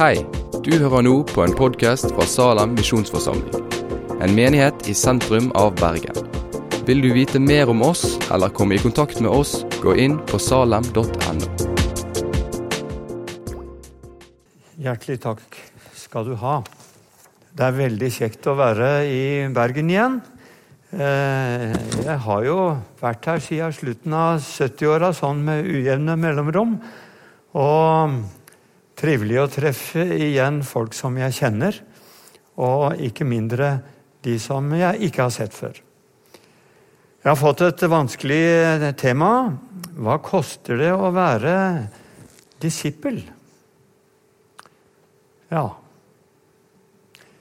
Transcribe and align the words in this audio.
Hei, 0.00 0.22
du 0.64 0.70
hører 0.80 1.02
nå 1.04 1.10
på 1.28 1.42
en 1.44 1.52
podkast 1.52 2.06
fra 2.14 2.24
Salem 2.24 2.70
misjonsforsamling. 2.72 3.66
En 4.24 4.32
menighet 4.32 4.86
i 4.88 4.94
sentrum 4.96 5.50
av 5.60 5.74
Bergen. 5.76 6.16
Vil 6.88 7.02
du 7.04 7.10
vite 7.12 7.36
mer 7.36 7.68
om 7.68 7.82
oss 7.84 8.14
eller 8.32 8.48
komme 8.56 8.78
i 8.78 8.80
kontakt 8.80 9.20
med 9.20 9.28
oss, 9.28 9.58
gå 9.82 9.92
inn 10.00 10.16
på 10.30 10.40
salem.no. 10.40 11.50
Hjertelig 14.80 15.18
takk 15.26 15.60
skal 16.06 16.32
du 16.32 16.34
ha. 16.46 16.56
Det 17.52 17.68
er 17.68 17.78
veldig 17.82 18.12
kjekt 18.16 18.48
å 18.48 18.56
være 18.56 18.90
i 19.04 19.22
Bergen 19.52 19.92
igjen. 19.92 20.18
Eh, 20.96 21.76
jeg 22.06 22.18
har 22.24 22.48
jo 22.48 22.58
vært 23.04 23.32
her 23.34 23.46
siden 23.50 23.76
slutten 23.82 24.16
av 24.16 24.40
70-åra, 24.48 25.12
sånn 25.12 25.44
med 25.44 25.68
ujevne 25.68 26.16
mellomrom. 26.24 26.78
Og 27.60 28.20
trivelig 29.00 29.38
å 29.40 29.48
treffe 29.50 30.04
igjen 30.20 30.60
folk 30.66 30.94
som 30.96 31.16
jeg 31.18 31.36
kjenner, 31.38 31.78
og 32.60 33.00
ikke 33.00 33.24
mindre 33.24 33.78
de 34.24 34.36
som 34.42 34.66
jeg 34.76 35.08
ikke 35.08 35.24
har 35.24 35.32
sett 35.32 35.56
før. 35.56 35.78
Jeg 37.20 37.28
har 37.28 37.36
fått 37.36 37.60
et 37.64 37.82
vanskelig 37.88 38.92
tema. 39.00 39.52
Hva 40.00 40.16
koster 40.24 40.78
det 40.80 40.92
å 40.92 41.10
være 41.12 41.54
disippel? 42.60 43.18
Ja. 45.52 45.66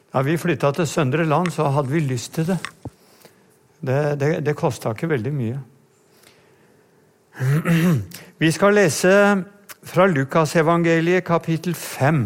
Da 0.10 0.24
vi 0.26 0.36
flytta 0.42 0.74
til 0.76 0.88
Søndre 0.90 1.24
Land, 1.28 1.54
så 1.56 1.70
hadde 1.72 1.94
vi 1.94 2.04
lyst 2.04 2.34
til 2.36 2.50
det. 2.50 2.60
Det, 3.80 4.00
det, 4.20 4.32
det 4.44 4.56
kosta 4.60 4.92
ikke 4.92 5.12
veldig 5.14 5.32
mye. 5.36 5.60
Vi 8.44 8.50
skal 8.52 8.76
lese 8.76 9.12
fra 9.84 10.06
Lukasevangeliet 10.08 11.26
kapittel 11.28 11.76
5. 11.76 12.24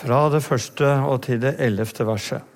Fra 0.00 0.20
det 0.32 0.40
første 0.44 0.94
og 1.04 1.22
til 1.26 1.42
det 1.42 1.56
ellevte 1.60 2.06
verset. 2.08 2.46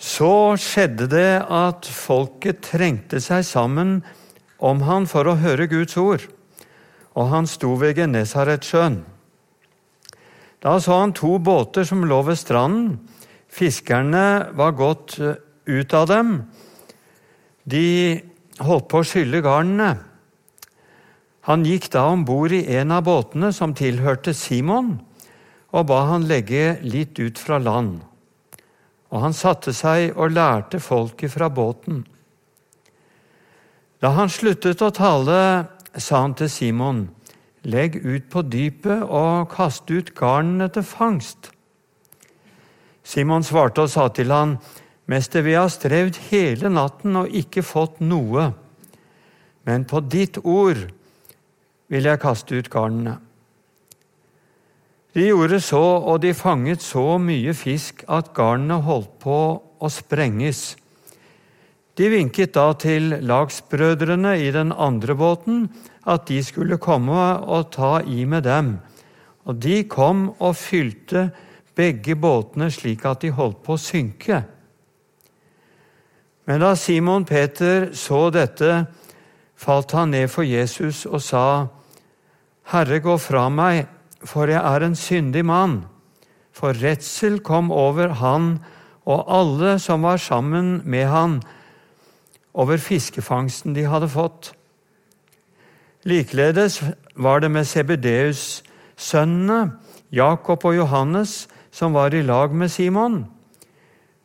Så 0.00 0.56
skjedde 0.56 1.10
det 1.12 1.42
at 1.44 1.88
folket 1.92 2.62
trengte 2.64 3.20
seg 3.20 3.44
sammen 3.44 3.98
om 4.56 4.80
han 4.86 5.08
for 5.10 5.28
å 5.28 5.36
høre 5.40 5.68
Guds 5.68 5.96
ord, 6.00 6.24
og 7.18 7.28
han 7.32 7.48
sto 7.50 7.74
ved 7.80 7.98
Genesaretsjøen. 7.98 9.02
Da 10.60 10.76
så 10.80 11.02
han 11.02 11.12
to 11.16 11.38
båter 11.40 11.84
som 11.88 12.04
lå 12.04 12.20
ved 12.24 12.38
stranden. 12.40 12.98
Fiskerne 13.50 14.52
var 14.56 14.76
gått 14.78 15.16
ut 15.20 15.94
av 15.96 16.08
dem. 16.08 16.34
De 17.64 18.20
holdt 18.64 18.88
på 18.90 19.00
å 19.00 19.06
skylle 19.06 19.42
garnene. 19.44 19.94
Han 21.48 21.64
gikk 21.64 21.88
da 21.94 22.04
om 22.12 22.24
bord 22.28 22.52
i 22.52 22.66
en 22.76 22.92
av 22.92 23.06
båtene 23.08 23.50
som 23.56 23.72
tilhørte 23.76 24.34
Simon, 24.36 24.98
og 25.70 25.86
ba 25.88 26.02
han 26.10 26.26
legge 26.28 26.76
litt 26.82 27.18
ut 27.22 27.38
fra 27.40 27.58
land. 27.62 28.00
Og 29.10 29.24
han 29.24 29.34
satte 29.34 29.72
seg 29.74 30.16
og 30.16 30.34
lærte 30.34 30.80
folket 30.82 31.32
fra 31.32 31.48
båten. 31.50 32.02
Da 34.00 34.12
han 34.16 34.30
sluttet 34.32 34.82
å 34.82 34.92
tale, 34.94 35.40
sa 35.96 36.22
han 36.22 36.36
til 36.38 36.50
Simon, 36.52 37.08
legg 37.66 37.98
ut 38.00 38.28
på 38.32 38.42
dypet 38.46 39.02
og 39.04 39.50
kast 39.52 39.90
ut 39.90 40.14
garnene 40.16 40.70
til 40.72 40.86
fangst. 40.86 41.50
Simon 43.04 43.44
svarte 43.44 43.84
og 43.84 43.92
sa 43.92 44.06
til 44.14 44.32
han, 44.32 44.56
Mester, 45.10 45.42
vi 45.42 45.56
har 45.58 45.70
strevd 45.72 46.20
hele 46.28 46.70
natten 46.70 47.16
og 47.18 47.32
ikke 47.34 47.64
fått 47.66 47.98
noe, 48.04 48.52
men 49.66 49.86
på 49.90 50.02
ditt 50.06 50.38
ord 50.46 50.84
vil 51.90 52.06
jeg 52.06 52.22
kaste 52.22 52.54
ut 52.54 52.70
garnene. 52.70 53.16
De 55.10 55.24
gjorde 55.26 55.58
så, 55.58 55.82
og 55.82 56.20
de 56.22 56.30
fanget 56.38 56.84
så 56.86 57.16
mye 57.18 57.54
fisk 57.58 58.04
at 58.06 58.30
garnene 58.36 58.78
holdt 58.86 59.16
på 59.24 59.38
å 59.58 59.90
sprenges. 59.90 60.76
De 61.98 62.06
vinket 62.12 62.54
da 62.54 62.68
til 62.78 63.16
lagsbrødrene 63.26 64.36
i 64.38 64.52
den 64.54 64.70
andre 64.70 65.16
båten 65.18 65.66
at 66.06 66.28
de 66.30 66.38
skulle 66.46 66.78
komme 66.78 67.18
og 67.42 67.72
ta 67.74 67.98
i 68.06 68.22
med 68.24 68.46
dem. 68.46 68.76
Og 69.50 69.58
de 69.58 69.82
kom 69.90 70.28
og 70.38 70.54
fylte 70.60 71.26
begge 71.74 72.14
båtene 72.14 72.70
slik 72.70 73.02
at 73.10 73.26
de 73.26 73.34
holdt 73.34 73.64
på 73.66 73.74
å 73.74 73.82
synke. 73.82 74.44
Men 76.48 76.62
da 76.62 76.74
Simon 76.76 77.24
Peter 77.24 77.90
så 77.96 78.28
dette, 78.34 78.86
falt 79.60 79.92
han 79.92 80.14
ned 80.14 80.30
for 80.32 80.46
Jesus 80.46 81.04
og 81.06 81.20
sa, 81.22 81.44
Herre, 82.70 83.00
gå 83.02 83.16
fra 83.20 83.48
meg, 83.52 83.88
for 84.24 84.48
jeg 84.50 84.60
er 84.60 84.84
en 84.84 84.96
syndig 84.96 85.44
mann. 85.46 85.82
For 86.52 86.76
redsel 86.76 87.40
kom 87.44 87.70
over 87.72 88.14
han 88.20 88.58
og 89.08 89.24
alle 89.32 89.78
som 89.82 90.04
var 90.06 90.20
sammen 90.22 90.80
med 90.84 91.08
han, 91.10 91.40
over 92.54 92.80
fiskefangsten 92.82 93.74
de 93.76 93.86
hadde 93.86 94.10
fått. 94.10 94.52
Likeledes 96.04 96.80
var 97.14 97.40
det 97.40 97.50
med 97.50 97.68
Sebedeus' 97.68 98.62
sønnene, 98.96 99.76
Jakob 100.12 100.64
og 100.64 100.76
Johannes, 100.76 101.48
som 101.70 101.94
var 101.94 102.14
i 102.14 102.22
lag 102.22 102.54
med 102.54 102.68
Simon. 102.68 103.24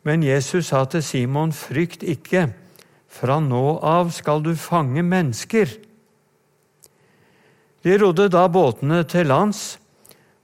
Men 0.06 0.22
Jesus 0.22 0.70
sa 0.70 0.84
til 0.86 1.02
Simon, 1.02 1.50
frykt 1.50 2.04
ikke, 2.06 2.46
fra 3.10 3.40
nå 3.42 3.78
av 3.82 4.12
skal 4.14 4.44
du 4.44 4.52
fange 4.58 5.02
mennesker. 5.02 5.72
De 7.82 7.96
rodde 7.98 8.28
da 8.30 8.44
båtene 8.50 9.00
til 9.10 9.26
lands, 9.32 9.80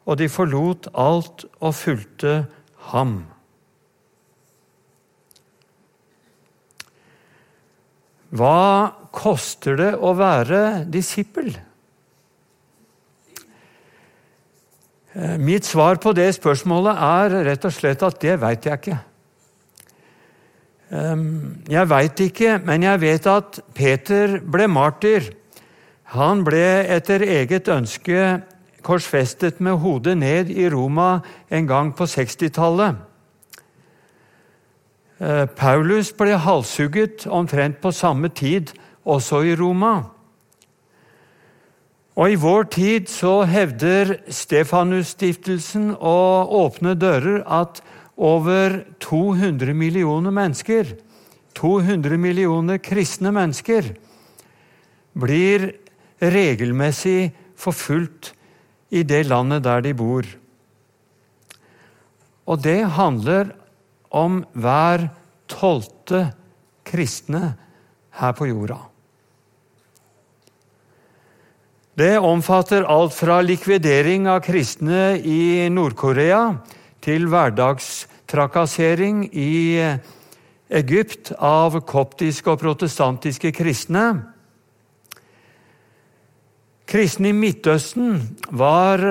og 0.02 0.18
de 0.18 0.26
forlot 0.30 0.88
alt 0.98 1.44
og 1.62 1.76
fulgte 1.78 2.40
ham. 2.90 3.20
Hva 8.32 8.90
koster 9.14 9.76
det 9.78 9.92
å 9.94 10.14
være 10.16 10.62
disippel? 10.90 11.52
Eh, 15.12 15.38
mitt 15.38 15.68
svar 15.68 16.00
på 16.02 16.14
det 16.16 16.30
spørsmålet 16.38 17.06
er 17.06 17.40
rett 17.50 17.66
og 17.68 17.74
slett 17.76 18.02
at 18.02 18.22
det 18.24 18.38
veit 18.40 18.66
jeg 18.66 18.80
ikke. 18.80 19.00
Ehm, 20.92 21.62
jeg 21.72 21.88
veit 21.88 22.20
ikke, 22.20 22.58
men 22.60 22.84
jeg 22.84 23.00
vet 23.00 23.28
at 23.30 23.60
Peter 23.72 24.36
ble 24.44 24.66
martyr. 24.69 25.30
Han 26.12 26.42
ble 26.44 26.84
etter 26.92 27.25
eget 27.25 27.70
ønske 27.72 28.42
korsfestet 28.84 29.60
med 29.64 29.81
hodet 29.81 30.19
ned 30.20 30.50
i 30.52 30.69
Roma 30.69 31.22
en 31.48 31.69
gang 31.70 31.94
på 31.97 32.04
60-tallet. 32.04 32.98
Eh, 35.22 35.47
Paulus 35.56 36.12
ble 36.12 36.36
halshugget 36.36 37.25
omtrent 37.26 37.81
på 37.81 37.92
samme 37.94 38.28
tid, 38.28 38.75
også 39.04 39.41
i 39.48 39.54
Roma. 39.56 39.94
Og 42.12 42.34
I 42.34 42.36
vår 42.36 42.69
tid 42.75 43.08
så 43.08 43.47
hevder 43.48 44.19
Stefanusstiftelsen 44.28 45.94
og 45.97 46.52
Åpne 46.52 46.92
dører 47.00 47.41
at 47.48 47.81
over 48.16 48.82
200 49.00 49.74
millioner 49.74 50.30
mennesker, 50.34 50.96
200 51.58 52.18
millioner 52.20 52.78
kristne 52.82 53.32
mennesker, 53.34 53.92
blir 55.12 55.72
regelmessig 56.22 57.32
forfulgt 57.58 58.32
i 58.92 59.02
det 59.02 59.24
landet 59.28 59.64
der 59.64 59.82
de 59.84 59.94
bor. 59.96 60.26
Og 62.48 62.62
det 62.62 62.80
handler 62.96 63.52
om 64.12 64.42
hver 64.52 65.08
tolvte 65.50 66.26
kristne 66.84 67.54
her 68.18 68.34
på 68.36 68.48
jorda. 68.50 68.78
Det 71.92 72.16
omfatter 72.25 72.87
alt 72.88 73.12
fra 73.12 73.42
likvidering 73.44 74.25
av 74.32 74.40
kristne 74.44 75.19
i 75.28 75.69
Nord-Korea 75.69 76.54
til 77.02 77.26
hverdagstrakassering 77.28 79.26
i 79.34 79.78
Egypt 80.72 81.32
av 81.37 81.76
koptiske 81.87 82.50
og 82.50 82.60
protestantiske 82.62 83.52
kristne. 83.52 84.06
Kristne 86.88 87.31
i 87.32 87.37
Midtøsten 87.37 88.38
var 88.50 89.02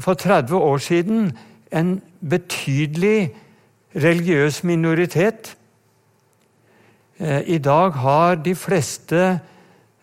for 0.00 0.14
30 0.14 0.56
år 0.56 0.78
siden 0.78 1.32
en 1.72 2.02
betydelig 2.20 3.34
religiøs 3.94 4.64
minoritet. 4.64 5.56
Eh, 7.18 7.40
I 7.46 7.58
dag 7.58 7.92
har 7.92 8.34
de 8.34 8.54
fleste 8.54 9.40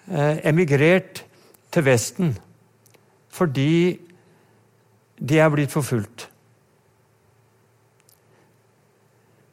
eh, 0.07 0.37
emigrert 0.47 1.25
til 1.71 1.85
Vesten 1.85 2.37
fordi 3.31 3.99
de 5.29 5.37
er 5.39 5.49
blitt 5.49 5.71
forfulgt. 5.71 6.30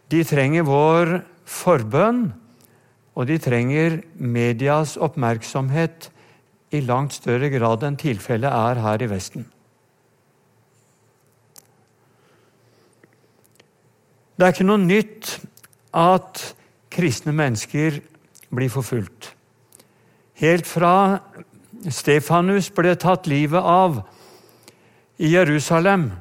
De 0.08 0.22
trenger 0.24 0.64
vår 0.64 1.18
forbønn, 1.48 2.30
og 3.18 3.26
de 3.28 3.36
trenger 3.42 4.00
medias 4.14 4.96
oppmerksomhet 4.96 6.08
i 6.72 6.80
langt 6.84 7.16
større 7.16 7.50
grad 7.52 7.84
enn 7.86 7.96
tilfellet 7.98 8.52
er 8.52 8.82
her 8.84 9.04
i 9.04 9.08
Vesten. 9.10 9.46
Det 14.38 14.46
er 14.46 14.54
ikke 14.54 14.68
noe 14.68 14.78
nytt 14.78 15.32
at 15.98 16.44
kristne 16.94 17.34
mennesker 17.34 17.98
blir 18.54 18.70
forfulgt. 18.70 19.32
Helt 20.38 20.68
fra 20.68 21.18
Stefanus 21.90 22.70
ble 22.74 22.94
tatt 22.98 23.26
livet 23.26 23.58
av 23.58 23.98
i 25.18 25.32
Jerusalem, 25.32 26.12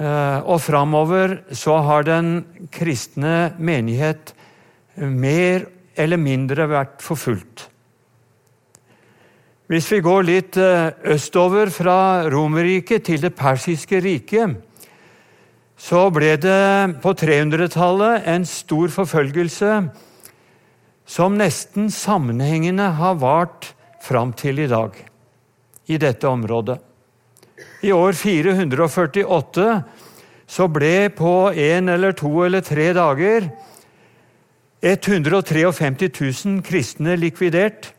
og 0.00 0.56
framover 0.64 1.34
så 1.52 1.74
har 1.84 2.06
den 2.08 2.30
kristne 2.72 3.52
menighet 3.60 4.32
mer 4.96 5.66
eller 6.00 6.20
mindre 6.20 6.64
vært 6.70 7.02
forfulgt. 7.04 7.66
Hvis 9.70 9.86
vi 9.92 10.00
går 10.02 10.24
litt 10.26 10.56
eh, 10.58 10.90
østover 11.14 11.70
fra 11.70 12.26
Romerriket 12.32 13.04
til 13.06 13.22
det 13.22 13.36
persiske 13.38 14.00
riket, 14.02 14.56
så 15.78 16.08
ble 16.10 16.32
det 16.42 16.98
på 17.04 17.12
300-tallet 17.14 18.26
en 18.32 18.46
stor 18.48 18.90
forfølgelse 18.90 19.76
som 21.10 21.38
nesten 21.38 21.86
sammenhengende 21.94 22.88
har 22.98 23.22
vart 23.22 23.70
fram 24.02 24.34
til 24.34 24.58
i 24.64 24.68
dag 24.70 24.98
i 25.86 26.00
dette 26.02 26.26
området. 26.26 26.80
I 27.80 27.92
år 27.92 28.12
448 28.12 29.66
så 30.50 30.66
ble 30.68 31.08
på 31.16 31.34
en 31.54 31.88
eller 31.88 32.12
to 32.18 32.32
eller 32.44 32.64
tre 32.66 32.90
dager 32.96 33.48
153 34.80 36.08
000 36.08 36.62
kristne 36.64 37.16
likvidert. 37.20 37.92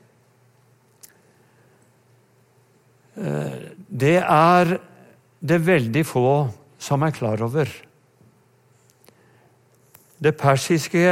Eh, 3.16 3.58
det 3.88 4.18
er 4.22 4.78
det 5.42 5.62
veldig 5.66 6.04
få 6.06 6.32
som 6.82 7.06
er 7.06 7.14
klar 7.14 7.42
over. 7.46 7.70
Det 10.22 10.34
persiske 10.38 11.06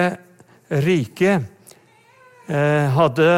riket 0.69 1.45
eh, 2.49 2.85
hadde 2.93 3.29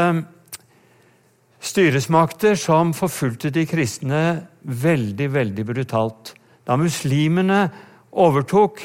styresmakter 1.61 2.57
som 2.57 2.93
forfulgte 2.97 3.51
de 3.53 3.67
kristne 3.69 4.21
veldig, 4.61 5.27
veldig 5.33 5.65
brutalt. 5.65 6.33
Da 6.65 6.77
muslimene 6.77 7.67
overtok 8.11 8.81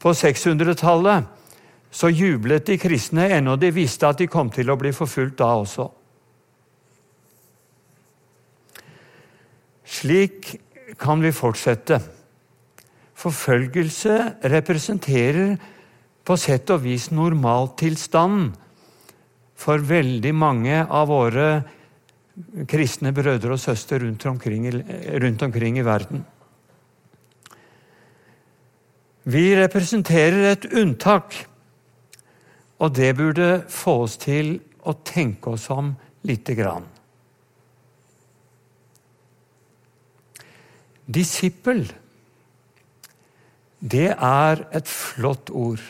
på 0.00 0.12
600-tallet, 0.16 1.24
så 1.90 2.10
jublet 2.12 2.68
de 2.68 2.76
kristne 2.78 3.26
ennå 3.34 3.56
de 3.58 3.72
visste 3.74 4.06
at 4.06 4.20
de 4.20 4.28
kom 4.30 4.52
til 4.52 4.70
å 4.70 4.78
bli 4.78 4.92
forfulgt 4.94 5.40
da 5.40 5.48
også. 5.58 5.88
Slik 9.90 10.52
kan 11.00 11.24
vi 11.24 11.32
fortsette. 11.34 11.98
Forfølgelse 13.20 14.16
representerer 14.52 15.56
på 16.24 16.36
sett 16.38 16.70
og 16.70 16.84
vis 16.84 17.08
normaltilstanden 17.10 18.52
for 19.60 19.82
veldig 19.84 20.32
mange 20.32 20.78
av 20.86 21.10
våre 21.10 21.50
kristne 21.50 21.76
brødre 23.14 23.52
og 23.52 23.60
søstre 23.60 23.98
rundt 23.98 24.26
omkring, 24.26 24.84
rundt 25.22 25.42
omkring 25.42 25.78
i 25.78 25.84
verden. 25.84 26.24
Vi 29.24 29.54
representerer 29.54 30.52
et 30.52 30.64
unntak, 30.72 31.34
og 32.78 32.94
det 32.96 33.16
burde 33.16 33.64
få 33.68 34.02
oss 34.04 34.16
til 34.16 34.60
å 34.82 34.94
tenke 35.04 35.50
oss 35.50 35.70
om 35.70 35.96
lite 36.24 36.54
grann. 36.56 36.84
Disippel, 41.10 41.92
det 43.80 44.14
er 44.14 44.66
et 44.72 44.88
flott 44.88 45.50
ord. 45.50 45.80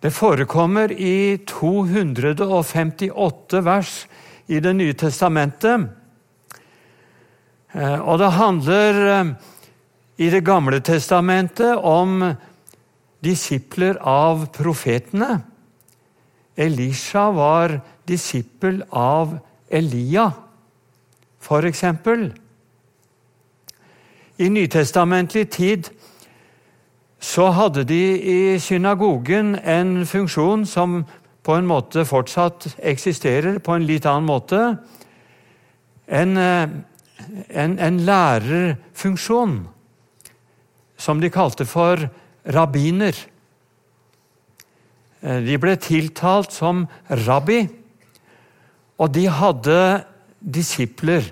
Det 0.00 0.12
forekommer 0.16 0.92
i 0.92 1.36
258 1.46 3.64
vers 3.66 4.06
i 4.50 4.58
Det 4.60 4.72
nye 4.74 4.94
testamentet. 4.98 5.86
Eh, 7.72 8.00
og 8.00 8.18
det 8.18 8.32
handler 8.34 9.00
eh, 9.06 9.32
i 10.18 10.30
Det 10.30 10.42
gamle 10.44 10.80
testamentet 10.80 11.76
om 11.76 12.34
disipler 13.22 13.96
av 14.02 14.48
profetene. 14.52 15.40
Elisha 16.56 17.30
var 17.30 17.80
disippel 18.08 18.82
av 18.90 19.38
Elia, 19.70 20.32
for 21.40 21.64
eksempel. 21.64 22.32
I 24.36 24.48
nytestamentlig 24.48 25.50
tid 25.50 25.88
så 27.20 27.50
hadde 27.52 27.84
de 27.84 28.02
i 28.18 28.58
synagogen 28.58 29.54
en 29.64 30.06
funksjon 30.06 30.66
som 30.66 31.04
på 31.42 31.56
en 31.56 31.68
måte 31.68 32.04
fortsatt 32.08 32.76
eksisterer, 32.78 33.58
på 33.58 33.74
en 33.76 33.86
litt 33.88 34.06
annen 34.08 34.28
måte. 34.28 34.60
En, 36.06 36.36
eh, 36.36 36.68
en, 37.48 37.78
en 37.78 38.00
lærerfunksjon 38.06 39.56
som 41.00 41.20
de 41.20 41.30
kalte 41.32 41.64
for 41.68 42.08
rabbiner. 42.44 43.16
Eh, 45.22 45.40
de 45.44 45.56
ble 45.60 45.76
tiltalt 45.80 46.52
som 46.52 46.86
rabbi, 47.24 47.62
og 49.00 49.12
de 49.16 49.26
hadde 49.32 49.80
disipler 50.40 51.24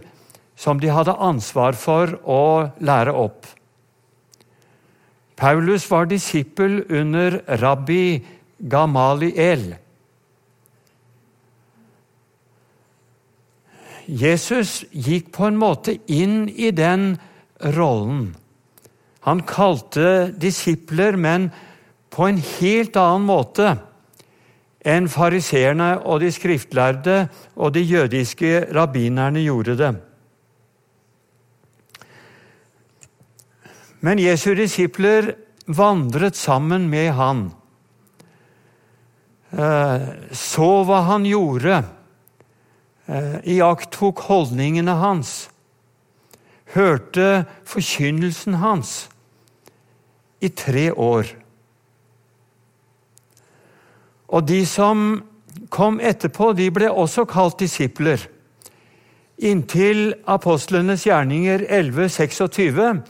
som 0.59 0.81
de 0.81 0.91
hadde 0.91 1.15
ansvar 1.23 1.77
for 1.79 2.17
å 2.27 2.43
lære 2.83 3.15
opp. 3.15 3.47
Paulus 5.39 5.85
var 5.91 6.09
disippel 6.11 6.81
under 6.91 7.39
rabbi 7.61 8.19
Gamaliel. 8.59 9.77
Jesus 14.09 14.87
gikk 14.89 15.33
på 15.37 15.51
en 15.51 15.59
måte 15.61 15.99
inn 16.09 16.47
i 16.49 16.71
den 16.73 17.19
rollen. 17.77 18.31
Han 19.29 19.43
kalte 19.45 20.33
disipler, 20.33 21.19
men 21.21 21.51
på 22.09 22.25
en 22.31 22.41
helt 22.41 22.97
annen 22.97 23.27
måte 23.29 23.75
enn 24.89 25.11
fariseerne 25.13 25.91
og 26.09 26.23
de 26.23 26.31
skriftlærde 26.33 27.19
og 27.59 27.75
de 27.75 27.83
jødiske 27.85 28.71
rabbinerne 28.73 29.43
gjorde 29.45 29.77
det. 29.77 29.93
Men 34.01 34.23
Jesu 34.23 34.55
disipler 34.55 35.35
vandret 35.67 36.39
sammen 36.39 36.87
med 36.89 37.13
han. 37.19 37.49
Eh, 39.51 40.09
så 40.33 40.71
hva 40.87 41.03
han 41.11 41.27
gjorde, 41.29 41.83
iakttok 43.09 44.21
holdningene 44.29 44.99
hans, 45.01 45.49
hørte 46.75 47.47
forkynnelsen 47.65 48.59
hans 48.61 49.09
i 50.45 50.51
tre 50.53 50.91
år. 50.93 51.31
Og 54.29 54.45
de 54.45 54.61
som 54.69 55.23
kom 55.73 56.01
etterpå, 56.05 56.53
de 56.53 56.69
ble 56.71 56.91
også 56.93 57.25
kalt 57.29 57.59
disipler. 57.63 58.21
Inntil 59.39 60.13
apostlenes 60.29 61.07
gjerninger 61.07 61.65
1126 61.65 63.01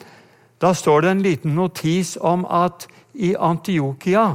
da 0.59 0.73
står 0.75 1.03
det 1.03 1.11
en 1.11 1.23
liten 1.23 1.55
notis 1.55 2.17
om 2.21 2.45
at 2.51 2.87
i 3.15 3.35
Antiokia 3.35 4.27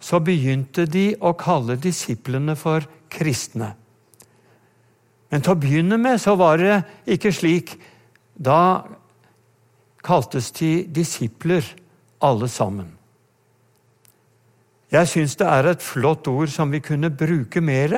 så 0.00 0.20
begynte 0.20 0.84
de 0.88 1.14
å 1.20 1.32
kalle 1.40 1.76
disiplene 1.80 2.56
for 2.56 2.84
kristne. 3.12 3.72
Men 5.32 5.42
til 5.42 5.54
å 5.54 5.60
begynne 5.60 5.98
med 6.00 6.20
så 6.22 6.36
var 6.38 6.60
det 6.60 6.82
ikke 7.16 7.32
slik. 7.34 7.74
Da 8.34 8.84
kaltes 10.04 10.50
de 10.58 10.84
disipler, 10.90 11.64
alle 12.24 12.48
sammen. 12.48 12.88
Jeg 14.94 15.10
syns 15.10 15.34
det 15.36 15.48
er 15.50 15.66
et 15.68 15.82
flott 15.82 16.28
ord 16.30 16.48
som 16.52 16.70
vi 16.72 16.80
kunne 16.84 17.10
bruke 17.12 17.60
mer, 17.64 17.96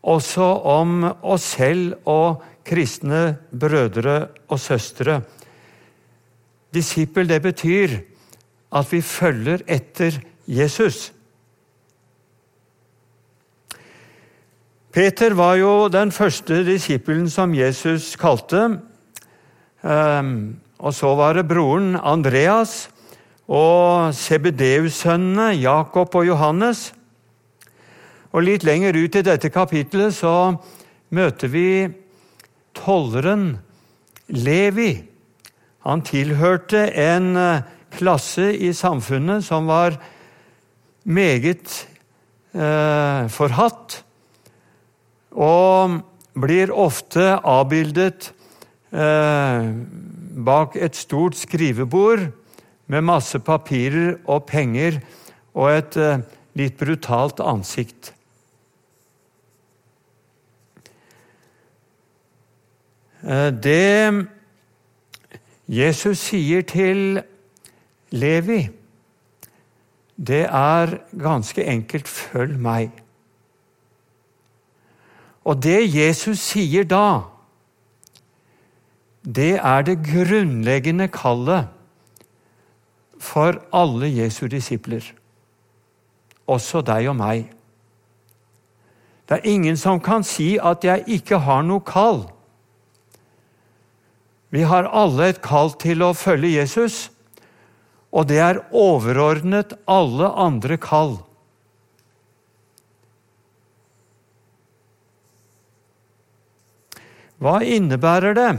også 0.00 0.46
om 0.70 1.02
oss 1.26 1.50
selv 1.56 2.06
og 2.08 2.44
kristne 2.68 3.34
brødre 3.50 4.18
og 4.48 4.60
søstre. 4.62 5.18
Disippel, 6.74 7.28
det 7.28 7.40
betyr 7.42 7.96
at 8.78 8.92
vi 8.92 9.00
følger 9.02 9.64
etter 9.66 10.20
Jesus. 10.46 11.08
Peter 14.98 15.30
var 15.30 15.54
jo 15.54 15.72
den 15.94 16.10
første 16.10 16.56
disippelen 16.66 17.28
som 17.30 17.52
Jesus 17.54 18.16
kalte. 18.18 18.80
Ehm, 19.86 20.56
og 20.82 20.90
så 20.90 21.12
var 21.14 21.36
det 21.36 21.44
broren 21.46 21.92
Andreas 21.94 22.88
og 23.46 24.10
Sebedeus-sønnene 24.18 25.52
Jakob 25.60 26.16
og 26.18 26.26
Johannes. 26.26 26.80
Og 28.34 28.42
Litt 28.42 28.66
lenger 28.66 28.98
ut 28.98 29.20
i 29.20 29.22
dette 29.22 29.52
kapittelet 29.54 30.16
så 30.18 30.56
møter 31.14 31.54
vi 31.54 31.68
tolleren 32.74 33.46
Levi. 34.34 34.96
Han 35.86 36.02
tilhørte 36.02 36.88
en 37.04 37.30
eh, 37.38 37.62
klasse 37.94 38.50
i 38.50 38.74
samfunnet 38.74 39.46
som 39.46 39.70
var 39.70 39.94
meget 41.06 41.86
eh, 42.50 43.30
forhatt, 43.30 44.02
og 45.38 46.00
blir 46.38 46.72
ofte 46.74 47.36
avbildet 47.46 48.32
eh, 48.90 49.70
bak 50.48 50.76
et 50.78 50.98
stort 50.98 51.38
skrivebord 51.38 52.28
med 52.90 53.06
masse 53.06 53.38
papirer 53.44 54.16
og 54.26 54.46
penger 54.50 55.00
og 55.54 55.70
et 55.72 55.98
eh, 56.00 56.24
litt 56.58 56.78
brutalt 56.80 57.42
ansikt. 57.44 58.12
Eh, 63.22 63.50
det 63.54 64.26
Jesus 65.68 66.22
sier 66.30 66.64
til 66.64 67.20
Levi, 68.10 68.62
det 70.16 70.46
er 70.48 70.98
ganske 71.12 71.62
enkelt 71.62 72.08
'følg 72.08 72.56
meg'. 72.56 73.07
Og 75.48 75.56
det 75.64 75.80
Jesus 75.94 76.42
sier 76.50 76.84
da, 76.84 77.24
det 79.24 79.56
er 79.56 79.84
det 79.84 79.98
grunnleggende 80.04 81.08
kallet 81.12 81.68
for 83.18 83.56
alle 83.74 84.10
Jesu 84.12 84.46
disipler, 84.48 85.04
også 86.46 86.82
deg 86.86 87.08
og 87.10 87.16
meg. 87.18 87.48
Det 89.28 89.38
er 89.38 89.48
ingen 89.48 89.76
som 89.76 90.00
kan 90.00 90.24
si 90.24 90.54
at 90.56 90.84
jeg 90.84 91.04
ikke 91.18 91.40
har 91.44 91.64
noe 91.66 91.84
kall. 91.84 92.22
Vi 94.48 94.64
har 94.64 94.88
alle 94.96 95.28
et 95.32 95.42
kall 95.44 95.74
til 95.80 96.04
å 96.04 96.14
følge 96.16 96.54
Jesus, 96.56 97.08
og 98.08 98.30
det 98.30 98.38
er 98.40 98.62
overordnet 98.72 99.74
alle 99.84 100.30
andre 100.32 100.78
kall. 100.80 101.18
Hva 107.38 107.60
innebærer 107.62 108.34
det 108.34 108.50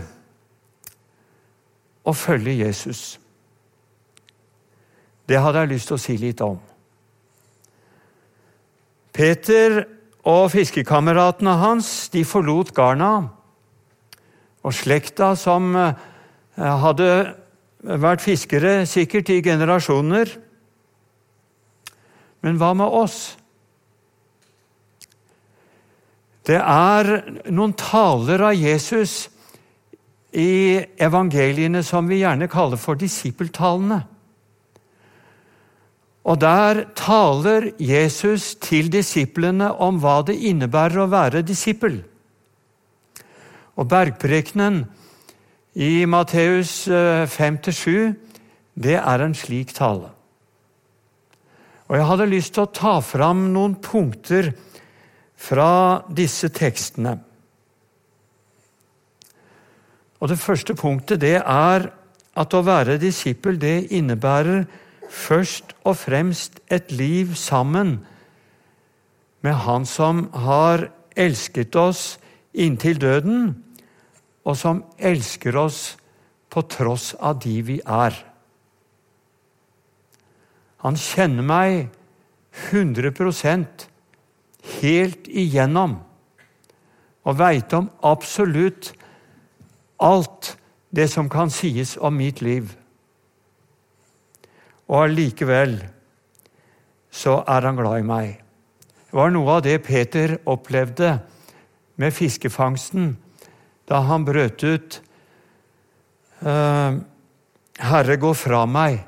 å 2.07 2.13
følge 2.15 2.55
Jesus? 2.61 3.17
Det 5.29 5.39
hadde 5.39 5.65
jeg 5.65 5.73
lyst 5.73 5.91
til 5.91 5.97
å 5.97 6.01
si 6.01 6.15
litt 6.17 6.41
om. 6.41 6.57
Peter 9.13 9.83
og 10.29 10.47
fiskekameratene 10.53 11.57
hans 11.59 11.89
de 12.13 12.23
forlot 12.27 12.71
Garna 12.75 13.11
og 14.63 14.75
slekta 14.75 15.33
som 15.39 15.73
eh, 15.75 15.93
hadde 16.57 17.09
vært 17.79 18.23
fiskere 18.23 18.83
sikkert 18.89 19.31
i 19.31 19.41
generasjoner. 19.43 20.31
Men 22.43 22.59
hva 22.59 22.73
med 22.75 22.87
oss? 22.87 23.38
Det 26.47 26.57
er 26.59 27.09
noen 27.51 27.75
taler 27.77 28.43
av 28.47 28.55
Jesus 28.55 29.27
i 30.31 30.79
evangeliene 31.01 31.81
som 31.85 32.07
vi 32.09 32.21
gjerne 32.21 32.49
kaller 32.51 32.79
for 32.79 32.99
disippeltalene. 32.99 34.03
Og 36.29 36.37
der 36.41 36.83
taler 36.99 37.71
Jesus 37.81 38.53
til 38.61 38.91
disiplene 38.93 39.71
om 39.81 39.97
hva 40.03 40.19
det 40.27 40.37
innebærer 40.37 41.05
å 41.05 41.09
være 41.09 41.45
disippel. 41.47 42.01
Og 43.79 43.87
bergprekenen 43.89 44.83
i 45.79 46.05
Matteus 46.09 46.83
5-7, 46.89 47.89
eh, 47.89 48.15
det 48.79 48.97
er 48.99 49.23
en 49.23 49.35
slik 49.35 49.73
tale. 49.75 50.11
Og 51.89 51.97
jeg 51.97 52.05
hadde 52.05 52.29
lyst 52.29 52.53
til 52.53 52.67
å 52.67 52.73
ta 52.75 52.97
fram 53.01 53.47
noen 53.55 53.79
punkter 53.81 54.51
fra 55.39 56.03
disse 56.11 56.49
tekstene. 56.51 57.15
Og 60.19 60.27
Det 60.29 60.39
første 60.39 60.75
punktet 60.75 61.21
det 61.21 61.37
er 61.39 61.89
at 62.39 62.53
å 62.53 62.63
være 62.63 62.99
disippel 62.99 63.59
det 63.59 63.89
innebærer 63.95 64.65
først 65.09 65.73
og 65.87 65.95
fremst 65.97 66.59
et 66.67 66.91
liv 66.91 67.35
sammen 67.35 67.99
med 69.41 69.55
Han 69.63 69.85
som 69.85 70.27
har 70.33 70.89
elsket 71.15 71.75
oss 71.75 72.19
inntil 72.53 72.99
døden, 72.99 73.63
og 74.43 74.57
som 74.57 74.83
elsker 74.97 75.55
oss 75.55 75.97
på 76.49 76.61
tross 76.67 77.13
av 77.19 77.39
de 77.43 77.61
vi 77.61 77.79
er. 77.85 78.15
Han 80.83 80.95
kjenner 80.95 81.43
meg 81.43 81.89
100 82.71 83.13
helt 84.79 85.27
igjennom 85.27 85.97
og 87.27 87.37
veit 87.37 87.73
om 87.77 87.89
absolutt 88.05 88.93
alt 90.01 90.55
det 90.89 91.09
som 91.11 91.29
kan 91.29 91.51
sies 91.53 91.95
om 92.01 92.15
mitt 92.17 92.41
liv. 92.41 92.71
Og 94.89 95.03
allikevel 95.03 95.75
så 97.13 97.41
er 97.45 97.67
han 97.67 97.77
glad 97.77 98.01
i 98.01 98.07
meg. 98.07 98.31
Det 99.09 99.17
var 99.17 99.33
noe 99.33 99.57
av 99.57 99.65
det 99.65 99.77
Peter 99.85 100.37
opplevde 100.49 101.15
med 101.99 102.15
fiskefangsten 102.15 103.13
da 103.89 104.03
han 104.05 104.25
brøt 104.25 104.63
ut 104.63 104.99
«Eh, 106.39 106.99
Herre, 107.79 108.15
gå 108.19 108.29
fra 108.35 108.65
meg, 108.67 108.99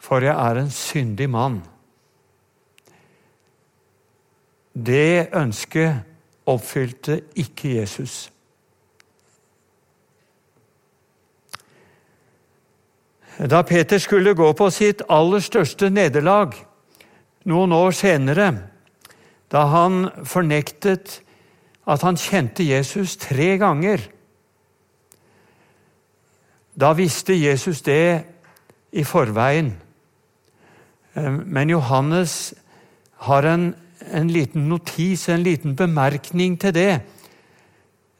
for 0.00 0.24
jeg 0.24 0.32
er 0.32 0.58
en 0.58 0.70
syndig 0.72 1.28
mann. 1.30 1.58
Det 4.72 5.28
ønsket 5.36 6.02
oppfylte 6.48 7.20
ikke 7.38 7.76
Jesus. 7.76 8.32
Da 13.38 13.62
Peter 13.62 13.98
skulle 13.98 14.34
gå 14.34 14.52
på 14.52 14.68
sitt 14.70 15.02
aller 15.10 15.40
største 15.42 15.90
nederlag 15.90 16.54
noen 17.48 17.72
år 17.74 17.94
senere, 17.96 18.48
da 19.50 19.64
han 19.72 20.04
fornektet 20.28 21.20
at 21.88 22.04
han 22.06 22.18
kjente 22.20 22.64
Jesus 22.64 23.16
tre 23.20 23.56
ganger. 23.58 24.04
Da 26.78 26.92
visste 26.96 27.34
Jesus 27.36 27.82
det 27.82 28.24
i 28.92 29.04
forveien. 29.04 29.72
Eh, 31.16 31.32
men 31.32 31.70
Johannes 31.70 32.54
har 33.26 33.48
en, 33.48 33.72
en 34.10 34.30
liten 34.32 34.68
notis, 34.68 35.28
en 35.28 35.42
liten 35.44 35.76
bemerkning 35.78 36.58
til 36.60 36.74
det, 36.74 37.02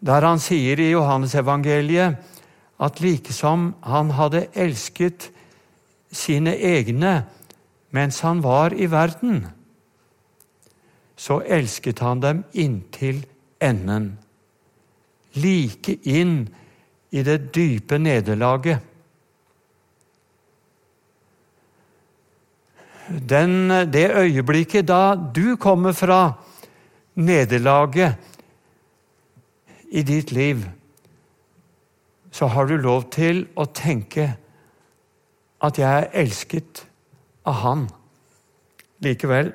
der 0.02 0.26
han 0.26 0.40
sier 0.42 0.80
i 0.80 0.90
Johannesevangeliet 0.92 2.18
at 2.82 3.00
likesom 3.02 3.72
han 3.86 4.10
hadde 4.16 4.48
elsket 4.58 5.28
sine 6.12 6.56
egne 6.58 7.22
mens 7.92 8.20
han 8.24 8.40
var 8.42 8.74
i 8.74 8.88
verden, 8.90 9.44
så 11.16 11.42
elsket 11.44 12.00
han 12.02 12.22
dem 12.22 12.42
inntil 12.52 13.20
enden. 13.62 14.14
Like 15.36 15.98
inn 16.08 16.48
i 17.12 17.22
det 17.24 17.52
dype 17.54 17.98
nederlaget. 18.00 18.80
Den, 23.12 23.68
det 23.92 24.08
øyeblikket 24.16 24.88
da 24.88 25.14
du 25.34 25.56
kommer 25.60 25.92
fra 25.92 26.32
nederlaget 27.14 28.16
i 29.92 30.02
ditt 30.02 30.32
liv, 30.32 30.64
så 32.32 32.46
har 32.46 32.64
du 32.64 32.76
lov 32.80 33.10
til 33.12 33.44
å 33.56 33.66
tenke 33.68 34.30
at 35.62 35.78
jeg 35.78 35.90
er 35.92 36.08
elsket 36.22 36.86
av 37.44 37.60
Han 37.60 37.84
likevel. 39.04 39.52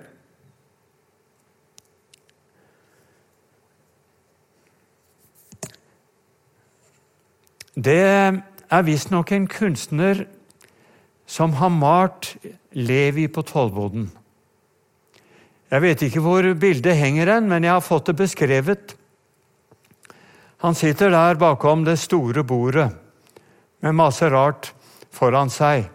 Det 7.78 7.98
er 8.02 8.86
visstnok 8.86 9.32
en 9.32 9.50
kunstner 9.50 10.26
som 11.38 11.54
har 11.54 11.70
malt 11.70 12.34
Levi 12.74 13.28
på 13.30 13.44
tollboden. 13.46 14.08
Jeg 15.70 15.84
vet 15.84 16.06
ikke 16.08 16.24
hvor 16.24 16.46
bildet 16.58 16.98
henger 16.98 17.30
hen, 17.36 17.50
men 17.52 17.68
jeg 17.68 17.76
har 17.76 17.84
fått 17.86 18.10
det 18.10 18.16
beskrevet. 18.18 18.96
Han 20.66 20.78
sitter 20.78 21.14
der 21.14 21.38
bakom 21.38 21.84
det 21.86 22.00
store 22.02 22.42
bordet 22.48 22.88
med 23.86 23.98
masse 24.00 24.26
rart 24.34 24.72
foran 25.14 25.52
seg, 25.54 25.86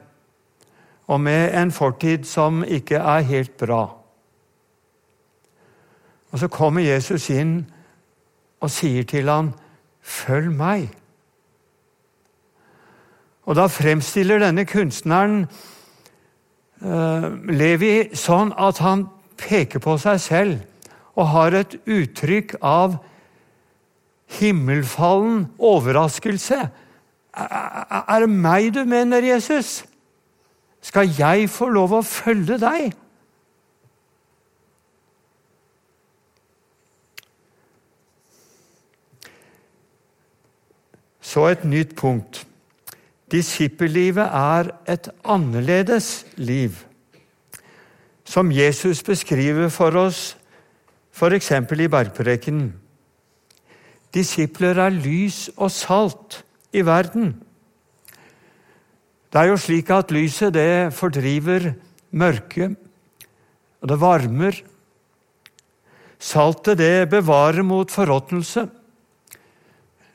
og 1.10 1.18
med 1.24 1.50
en 1.58 1.74
fortid 1.74 2.28
som 2.28 2.62
ikke 2.62 3.00
er 3.00 3.26
helt 3.26 3.56
bra. 3.58 3.82
Og 6.30 6.38
så 6.38 6.48
kommer 6.48 6.86
Jesus 6.86 7.26
inn, 7.34 7.64
og 8.62 8.70
sier 8.70 9.02
til 9.02 9.28
han, 9.28 9.54
'Følg 10.02 10.54
meg'. 10.54 11.01
Og 13.46 13.58
da 13.58 13.66
fremstiller 13.70 14.42
denne 14.42 14.64
kunstneren 14.68 15.46
uh, 16.82 17.30
Levi 17.50 18.12
sånn 18.14 18.52
at 18.54 18.82
han 18.84 19.08
peker 19.40 19.82
på 19.82 19.96
seg 20.00 20.20
selv 20.22 21.18
og 21.18 21.28
har 21.34 21.56
et 21.58 21.74
uttrykk 21.84 22.54
av 22.64 23.00
himmelfallen 24.38 25.46
overraskelse. 25.60 26.60
Er 27.32 28.24
det 28.24 28.30
meg 28.30 28.70
du 28.76 28.84
mener, 28.88 29.24
Jesus? 29.24 29.82
Skal 30.82 31.12
jeg 31.18 31.50
få 31.52 31.68
lov 31.68 31.92
å 31.98 32.02
følge 32.06 32.56
deg? 32.62 32.94
Så 41.22 41.46
et 41.48 41.62
nytt 41.64 41.94
punkt. 41.96 42.42
Disippellivet 43.32 44.28
er 44.28 44.68
et 44.92 45.08
annerledes 45.24 46.26
liv, 46.36 46.76
som 48.28 48.52
Jesus 48.52 49.00
beskriver 49.02 49.70
for 49.72 49.96
oss 49.96 50.34
f.eks. 51.12 51.50
i 51.52 51.88
bergprekenen. 51.88 52.74
Disipler 54.12 54.76
er 54.84 54.92
lys 54.92 55.46
og 55.56 55.72
salt 55.72 56.42
i 56.76 56.84
verden. 56.84 57.32
Det 59.32 59.40
er 59.40 59.48
jo 59.48 59.56
slik 59.56 59.88
at 59.90 60.12
lyset 60.12 60.52
det 60.52 60.92
fordriver 60.92 61.72
mørket, 62.12 62.76
og 63.80 63.88
det 63.88 64.00
varmer. 64.00 64.58
Saltet 66.20 66.78
det 66.78 67.08
bevarer 67.10 67.64
mot 67.64 67.90
forråtnelse. 67.90 68.68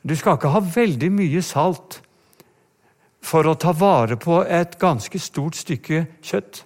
Du 0.06 0.14
skal 0.14 0.38
ikke 0.38 0.54
ha 0.54 0.62
veldig 0.62 1.10
mye 1.12 1.42
salt 1.42 1.98
for 3.20 3.46
å 3.46 3.56
ta 3.58 3.74
vare 3.76 4.16
på 4.20 4.40
et 4.44 4.78
ganske 4.80 5.18
stort 5.20 5.58
stykke 5.58 6.04
kjøtt. 6.24 6.62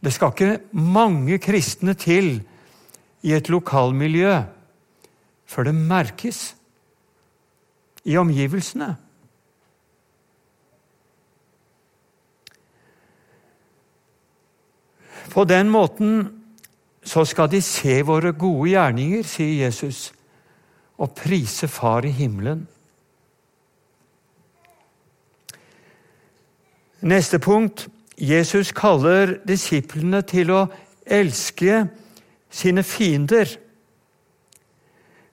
Det 0.00 0.12
skal 0.14 0.32
ikke 0.32 0.78
mange 0.80 1.36
kristne 1.42 1.94
til 1.98 2.38
i 3.26 3.34
et 3.36 3.50
lokalmiljø 3.52 4.32
før 5.50 5.68
det 5.68 5.76
merkes 5.76 6.40
i 8.08 8.16
omgivelsene. 8.16 8.94
På 15.30 15.44
den 15.44 15.68
måten 15.70 16.22
så 17.06 17.24
skal 17.28 17.50
de 17.52 17.60
se 17.62 18.00
våre 18.06 18.32
gode 18.32 18.72
gjerninger, 18.72 19.22
sier 19.26 19.66
Jesus, 19.66 20.10
og 21.00 21.14
prise 21.16 21.68
Far 21.70 22.04
i 22.04 22.12
himmelen. 22.12 22.66
Neste 27.00 27.38
punkt. 27.38 27.88
Jesus 28.20 28.74
kaller 28.76 29.38
disiplene 29.48 30.20
til 30.28 30.50
å 30.52 30.64
elske 31.08 31.86
sine 32.52 32.82
fiender. 32.84 33.48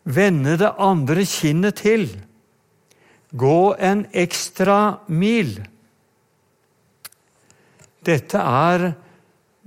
Vende 0.08 0.56
det 0.62 0.70
andre 0.80 1.26
kinnet 1.28 1.82
til. 1.84 2.08
Gå 3.36 3.76
en 3.76 4.06
ekstra 4.16 5.02
mil. 5.12 5.58
Dette 8.08 8.40
er 8.40 8.94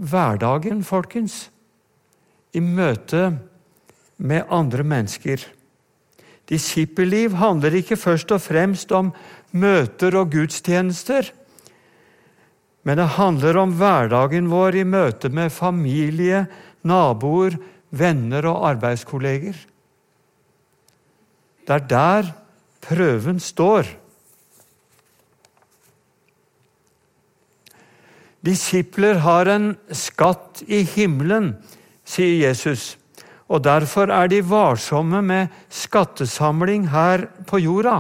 hverdagen, 0.01 0.81
folkens, 0.81 1.51
i 2.57 2.63
møte 2.65 3.35
med 4.17 4.49
andre 4.49 4.87
mennesker. 4.87 5.45
Disippelliv 6.49 7.37
handler 7.37 7.77
ikke 7.79 8.01
først 8.01 8.33
og 8.33 8.41
fremst 8.43 8.91
om 8.97 9.13
møter 9.53 10.17
og 10.17 10.33
gudstjenester, 10.33 11.29
men 12.83 12.97
det 12.97 13.13
handler 13.17 13.59
om 13.61 13.73
hverdagen 13.77 14.49
vår 14.49 14.81
i 14.81 14.85
møte 14.89 15.29
med 15.33 15.53
familie, 15.53 16.47
naboer, 16.87 17.59
venner 17.91 18.47
og 18.49 18.69
arbeidskolleger. 18.71 19.59
Det 21.67 21.77
er 21.77 21.89
der 21.91 22.31
prøven 22.81 23.41
står. 23.43 23.91
Disipler 28.41 29.21
har 29.21 29.51
en 29.53 29.75
skatt 29.93 30.63
i 30.65 30.81
himmelen, 30.89 31.53
sier 32.09 32.49
Jesus, 32.49 32.95
og 33.51 33.67
derfor 33.67 34.09
er 34.15 34.31
de 34.33 34.41
varsomme 34.47 35.21
med 35.21 35.53
skattesamling 35.69 36.89
her 36.95 37.27
på 37.45 37.61
jorda. 37.61 37.99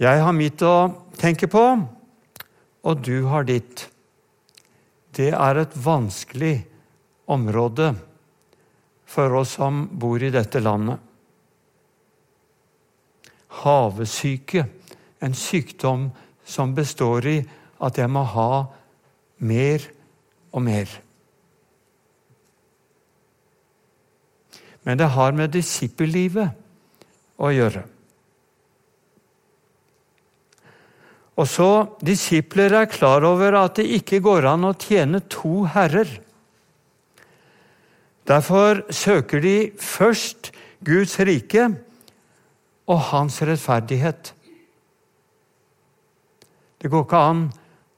Jeg 0.00 0.22
har 0.24 0.34
mitt 0.34 0.62
å 0.64 1.03
tenke 1.24 1.48
på, 1.48 1.64
og 2.84 3.04
du 3.04 3.24
har 3.30 3.46
ditt. 3.48 3.86
Det 5.14 5.30
er 5.32 5.60
et 5.60 5.76
vanskelig 5.78 6.56
område 7.30 7.94
for 9.08 9.38
oss 9.38 9.54
som 9.56 9.86
bor 9.88 10.20
i 10.20 10.32
dette 10.34 10.60
landet. 10.60 10.98
Havesyke, 13.64 14.66
en 15.24 15.36
sykdom 15.38 16.10
som 16.44 16.74
består 16.76 17.30
i 17.30 17.38
at 17.84 18.00
jeg 18.00 18.10
må 18.12 18.24
ha 18.34 18.64
mer 19.46 19.86
og 20.52 20.66
mer. 20.66 20.90
Men 24.84 25.00
det 25.00 25.08
har 25.14 25.32
med 25.32 25.54
disippellivet 25.54 27.40
å 27.40 27.54
gjøre. 27.54 27.86
Og 31.34 31.48
så 31.50 31.70
Disipler 32.04 32.76
er 32.78 32.90
klar 32.90 33.24
over 33.26 33.56
at 33.58 33.80
det 33.80 33.88
ikke 33.96 34.22
går 34.22 34.46
an 34.52 34.68
å 34.68 34.76
tjene 34.78 35.22
to 35.32 35.64
herrer. 35.66 36.08
Derfor 38.24 38.84
søker 38.94 39.42
de 39.42 39.56
først 39.82 40.52
Guds 40.84 41.18
rike 41.26 41.66
og 42.88 43.02
hans 43.10 43.40
rettferdighet. 43.44 44.32
Det 46.78 46.90
går 46.92 47.04
ikke 47.06 47.26
an 47.32 47.44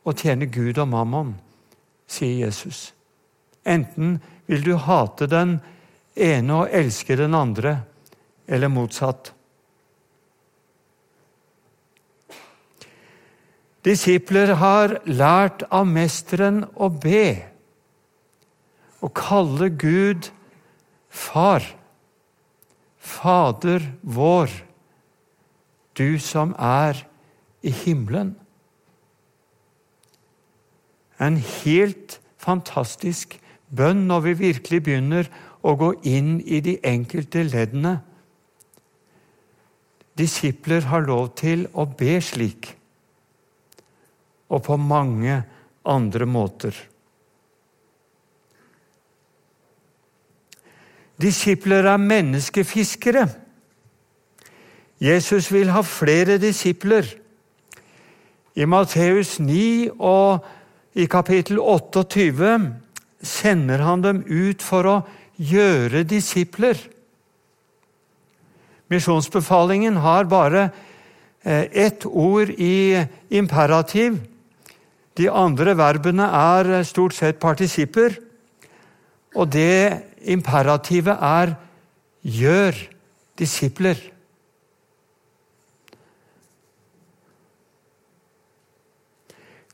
å 0.07 0.15
tjene 0.15 0.49
Gud 0.51 0.79
og 0.79 0.89
mammon, 0.91 1.33
sier 2.07 2.47
Jesus. 2.47 2.93
Enten 3.67 4.17
vil 4.47 4.63
du 4.63 4.77
hate 4.79 5.27
den 5.31 5.59
ene 6.15 6.63
og 6.63 6.75
elske 6.75 7.19
den 7.19 7.35
andre, 7.35 7.81
eller 8.47 8.71
motsatt. 8.71 9.33
Disipler 13.87 14.57
har 14.59 14.97
lært 15.07 15.63
av 15.71 15.87
mesteren 15.87 16.65
å 16.75 16.89
be, 16.91 17.39
å 18.99 19.11
kalle 19.15 19.69
Gud 19.71 20.33
far. 21.07 21.63
Fader 22.99 23.85
vår, 24.03 24.51
du 25.95 26.19
som 26.19 26.57
er 26.59 26.99
i 27.63 27.71
himmelen. 27.71 28.35
En 31.23 31.39
helt 31.39 32.19
fantastisk 32.43 33.39
bønn 33.71 34.09
når 34.11 34.25
vi 34.27 34.35
virkelig 34.41 34.81
begynner 34.89 35.31
å 35.63 35.77
gå 35.79 35.93
inn 36.07 36.41
i 36.43 36.59
de 36.65 36.77
enkelte 36.87 37.45
leddene. 37.47 38.01
Disipler 40.19 40.91
har 40.91 41.07
lov 41.07 41.31
til 41.39 41.67
å 41.73 41.87
be 41.87 42.19
slik, 42.25 42.75
og 44.49 44.63
på 44.67 44.77
mange 44.79 45.41
andre 45.87 46.27
måter. 46.27 46.75
Disipler 51.21 51.87
er 51.89 52.01
menneskefiskere. 52.01 53.27
Jesus 55.01 55.49
vil 55.53 55.71
ha 55.73 55.81
flere 55.85 56.37
disipler. 56.41 57.09
I 58.57 58.65
Matteus 58.65 59.39
9 59.41 59.91
og 59.97 60.45
i 60.97 61.05
kapittel 61.13 61.59
28 61.61 62.53
sender 63.23 63.85
han 63.85 64.05
dem 64.05 64.23
ut 64.29 64.65
for 64.65 64.89
å 64.89 64.97
gjøre 65.37 66.05
disipler. 66.09 66.79
Misjonsbefalingen 68.93 69.99
har 70.01 70.29
bare 70.31 70.69
eh, 71.43 71.67
ett 71.73 72.07
ord 72.07 72.53
i 72.57 73.05
imperativ. 73.29 74.21
De 75.17 75.31
andre 75.33 75.77
verbene 75.79 76.27
er 76.29 76.83
stort 76.85 77.17
sett 77.17 77.41
partisipper. 77.41 78.19
Og 79.37 79.49
det 79.53 80.03
imperativet 80.25 81.17
er 81.21 81.57
'gjør 82.23 82.75
disipler'. 83.39 84.13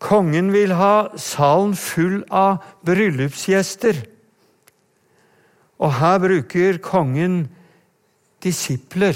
Kongen 0.02 0.50
vil 0.52 0.74
ha 0.74 1.14
salen 1.16 1.76
full 1.78 2.24
av 2.31 2.59
bryllupsgjester. 2.83 4.02
Og 5.78 5.94
her 5.98 6.18
bruker 6.18 6.78
kongen 6.83 7.44
disipler. 8.42 9.14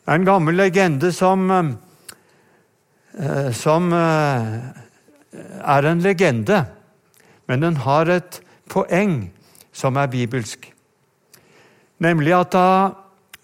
Det 0.00 0.10
er 0.10 0.18
en 0.18 0.26
gammel 0.26 0.58
legende 0.58 1.12
som, 1.14 1.50
eh, 1.50 1.70
som 3.56 3.92
eh, 3.92 4.52
er 5.60 5.86
en 5.86 6.02
legende, 6.02 6.64
men 7.50 7.64
den 7.64 7.80
har 7.82 8.10
et 8.10 8.40
poeng 8.70 9.30
som 9.72 9.98
er 9.98 10.10
bibelsk. 10.12 10.68
Nemlig 12.00 12.34
at 12.36 12.54
da 12.54 12.68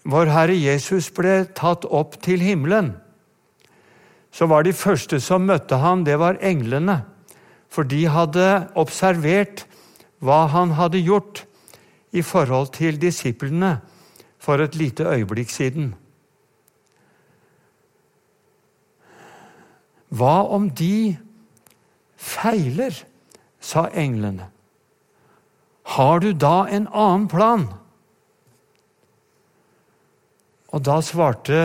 vår 0.07 0.31
Herre 0.31 0.55
Jesus 0.55 1.09
ble 1.11 1.43
tatt 1.57 1.85
opp 1.85 2.15
til 2.23 2.39
himmelen, 2.41 2.93
så 4.31 4.47
var 4.47 4.63
de 4.63 4.73
første 4.75 5.19
som 5.23 5.47
møtte 5.49 5.79
ham, 5.81 6.05
det 6.05 6.17
var 6.21 6.39
englene. 6.45 7.01
For 7.67 7.83
de 7.83 8.05
hadde 8.07 8.67
observert 8.79 9.65
hva 10.23 10.45
han 10.53 10.75
hadde 10.77 11.01
gjort 11.03 11.43
i 12.15 12.23
forhold 12.23 12.71
til 12.77 12.99
disiplene 13.01 13.77
for 14.39 14.61
et 14.63 14.77
lite 14.79 15.03
øyeblikk 15.03 15.51
siden. 15.51 15.95
Hva 20.09 20.47
om 20.55 20.69
de 20.71 21.17
feiler, 22.15 22.95
sa 23.59 23.87
englene. 23.89 24.47
Har 25.97 26.21
du 26.23 26.29
da 26.33 26.67
en 26.71 26.85
annen 26.87 27.27
plan? 27.27 27.65
Og 30.71 30.83
da 30.85 30.99
svarte 31.01 31.59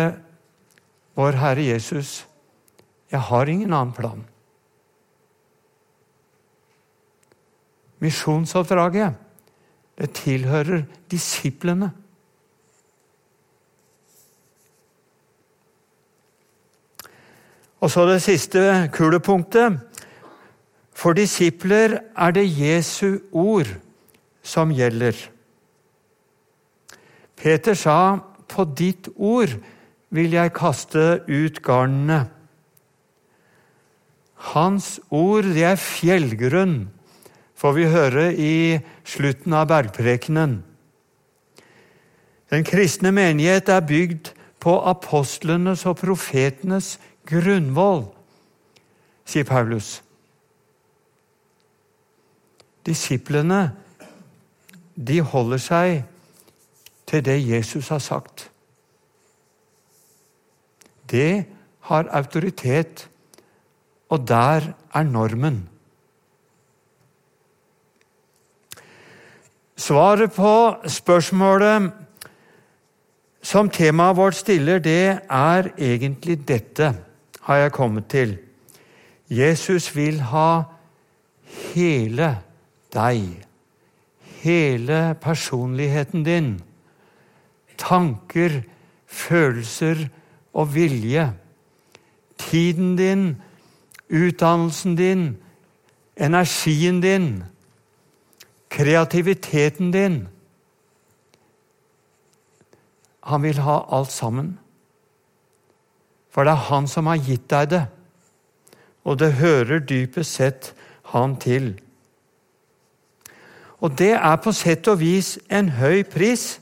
vår 1.14 1.38
Herre 1.38 1.62
Jesus, 1.62 2.26
'Jeg 3.10 3.20
har 3.20 3.46
ingen 3.46 3.72
annen 3.72 3.92
plan'. 3.92 4.24
Misjonsoppdraget, 8.00 9.14
det 9.98 10.12
tilhører 10.12 10.84
disiplene. 11.10 11.92
Og 17.82 17.90
så 17.90 18.06
det 18.06 18.20
siste 18.22 18.62
kulepunktet. 18.94 19.80
For 20.94 21.16
disipler 21.18 21.98
er 22.14 22.34
det 22.36 22.46
Jesu 22.46 23.18
ord 23.32 23.70
som 24.42 24.70
gjelder. 24.70 25.16
Peter 27.36 27.74
sa 27.74 28.20
på 28.46 28.66
ditt 28.78 29.08
ord 29.16 29.56
vil 30.14 30.36
jeg 30.36 30.54
kaste 30.54 31.24
ut 31.26 31.58
garnene. 31.64 32.26
Hans 34.52 34.98
ord, 35.10 35.46
det 35.54 35.64
er 35.66 35.78
fjellgrunn, 35.78 36.90
får 37.58 37.74
vi 37.78 37.88
høre 37.90 38.26
i 38.34 38.54
slutten 39.06 39.54
av 39.54 39.68
bergprekenen. 39.70 40.60
Den 42.52 42.66
kristne 42.68 43.14
menighet 43.14 43.70
er 43.72 43.86
bygd 43.86 44.34
på 44.62 44.74
apostlenes 44.86 45.86
og 45.88 45.96
profetenes 46.02 46.96
grunnvoll, 47.26 48.06
sier 49.24 49.44
Paulus. 49.48 50.00
Disiplene, 52.86 53.70
de 54.96 55.20
holder 55.22 55.60
seg 55.62 56.02
til 57.08 57.24
det 57.24 57.38
Jesus 57.40 57.88
har 57.92 58.02
sagt. 58.02 58.48
Det 61.10 61.44
har 61.88 62.08
autoritet, 62.10 63.08
og 64.08 64.28
der 64.28 64.72
er 64.94 65.02
normen. 65.02 65.68
Svaret 69.76 70.32
på 70.32 70.76
spørsmålet 70.86 71.90
som 73.42 73.70
temaet 73.70 74.16
vårt 74.16 74.36
stiller, 74.38 74.78
det 74.78 75.18
er 75.26 75.70
egentlig 75.78 76.36
dette, 76.48 76.92
har 77.42 77.56
jeg 77.56 77.72
kommet 77.72 78.06
til. 78.12 78.36
Jesus 79.30 79.92
vil 79.96 80.20
ha 80.32 80.62
hele 81.74 82.34
deg, 82.94 83.46
hele 84.42 85.00
personligheten 85.22 86.26
din 86.26 86.52
tanker, 87.82 88.62
følelser 89.06 90.08
og 90.54 90.74
vilje. 90.74 91.32
Tiden 92.38 92.96
din, 92.96 93.24
utdannelsen 94.10 94.96
din, 94.96 95.36
energien 96.16 97.00
din, 97.00 97.44
kreativiteten 98.70 99.92
din. 99.92 100.28
Han 103.22 103.42
vil 103.42 103.58
ha 103.58 103.82
alt 103.92 104.12
sammen. 104.12 104.58
For 106.32 106.48
det 106.48 106.54
er 106.54 106.68
han 106.70 106.88
som 106.88 107.10
har 107.10 107.20
gitt 107.20 107.44
deg 107.52 107.68
det, 107.74 107.82
og 109.04 109.18
det 109.20 109.34
hører 109.42 109.82
dypest 109.84 110.38
sett 110.38 110.70
han 111.12 111.36
til. 111.42 111.74
Og 113.82 113.92
det 113.98 114.14
er 114.14 114.38
på 114.40 114.54
sett 114.54 114.88
og 114.88 115.00
vis 115.02 115.34
en 115.52 115.72
høy 115.76 116.04
pris. 116.08 116.56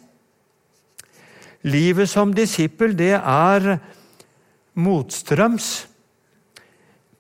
Livet 1.63 2.09
som 2.09 2.33
disippel, 2.35 2.97
det 2.97 3.13
er 3.21 3.77
motstrøms. 4.81 5.69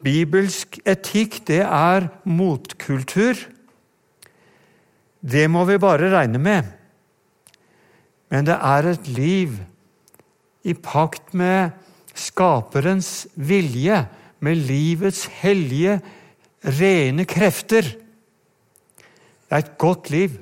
Bibelsk 0.00 0.80
etikk, 0.88 1.42
det 1.46 1.60
er 1.60 2.08
motkultur. 2.24 3.36
Det 5.20 5.44
må 5.52 5.66
vi 5.68 5.76
bare 5.78 6.08
regne 6.14 6.40
med. 6.40 6.64
Men 8.32 8.48
det 8.48 8.56
er 8.56 8.88
et 8.88 9.08
liv 9.12 9.58
i 10.64 10.72
pakt 10.72 11.34
med 11.36 11.76
Skaperens 12.14 13.26
vilje, 13.34 14.06
med 14.40 14.56
livets 14.56 15.26
hellige, 15.42 15.98
rene 16.64 17.26
krefter. 17.28 17.84
Det 17.84 19.56
er 19.56 19.64
et 19.64 19.74
godt 19.80 20.08
liv. 20.12 20.38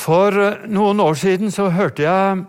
For 0.00 0.36
eh, 0.38 0.66
noen 0.70 1.02
år 1.02 1.18
siden 1.18 1.50
så 1.54 1.66
hørte 1.74 2.04
jeg 2.04 2.44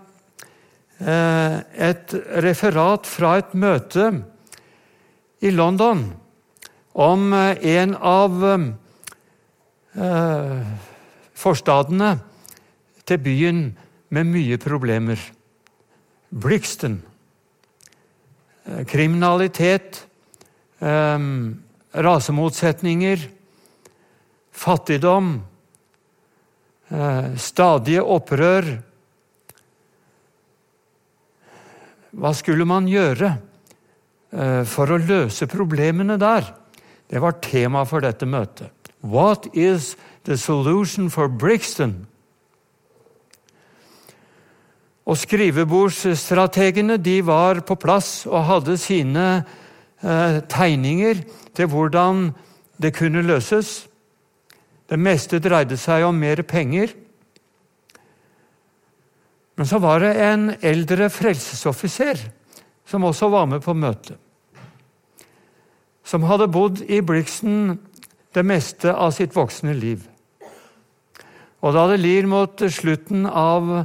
eh, 1.01 1.56
et 1.89 2.13
referat 2.45 3.10
fra 3.10 3.38
et 3.41 3.56
møte 3.58 4.12
i 5.41 5.49
London 5.49 6.06
om 6.93 7.32
eh, 7.34 7.65
en 7.80 7.95
av 7.97 8.38
forstadene 11.41 12.12
til 13.04 13.19
byen 13.19 13.63
med 14.15 14.30
mye 14.32 14.58
problemer. 14.62 15.19
Brixton. 16.32 17.01
Kriminalitet, 18.88 20.06
rasemotsetninger, 21.91 23.25
fattigdom 24.56 25.34
Eh, 26.91 27.36
stadige 27.39 28.04
opprør. 28.04 28.65
Hva 32.12 32.32
skulle 32.36 32.67
man 32.67 32.89
gjøre 32.91 33.30
eh, 33.32 34.63
for 34.67 34.91
å 34.91 34.99
løse 34.99 35.47
problemene 35.47 36.17
der? 36.19 36.49
Det 37.08 37.21
var 37.23 37.39
tema 37.43 37.86
for 37.88 38.04
dette 38.04 38.27
møtet. 38.27 38.81
What 39.01 39.47
is 39.53 39.95
the 40.23 40.37
solution 40.37 41.09
for 41.09 41.27
Brixton? 41.27 42.07
Og 45.05 45.17
Skrivebordsstrategene 45.17 46.97
de 46.97 47.17
var 47.25 47.63
på 47.65 47.75
plass 47.75 48.25
og 48.29 48.45
hadde 48.45 48.77
sine 48.77 49.43
eh, 50.03 50.37
tegninger 50.49 51.23
til 51.57 51.67
hvordan 51.67 52.29
det 52.81 52.93
kunne 52.95 53.25
løses. 53.25 53.87
Det 54.89 54.99
meste 54.99 55.39
dreide 55.39 55.77
seg 55.77 56.05
om 56.05 56.15
mer 56.15 56.43
penger. 56.45 56.93
Men 59.57 59.67
så 59.67 59.81
var 59.81 59.99
det 59.99 60.15
en 60.21 60.51
eldre 60.61 61.09
frelsesoffiser 61.09 62.21
som 62.85 63.03
også 63.03 63.29
var 63.29 63.45
med 63.45 63.61
på 63.61 63.73
møtet. 63.73 64.17
Som 66.03 66.25
hadde 66.27 66.49
bodd 66.51 66.81
i 66.81 67.01
Brixton 67.01 67.79
det 68.34 68.44
meste 68.48 68.94
av 68.94 69.12
sitt 69.15 69.36
voksne 69.36 69.74
liv. 69.76 70.06
Og 71.62 71.76
da 71.76 71.86
det 71.91 72.00
lir 72.02 72.28
mot 72.30 72.63
slutten 72.74 73.28
av 73.28 73.84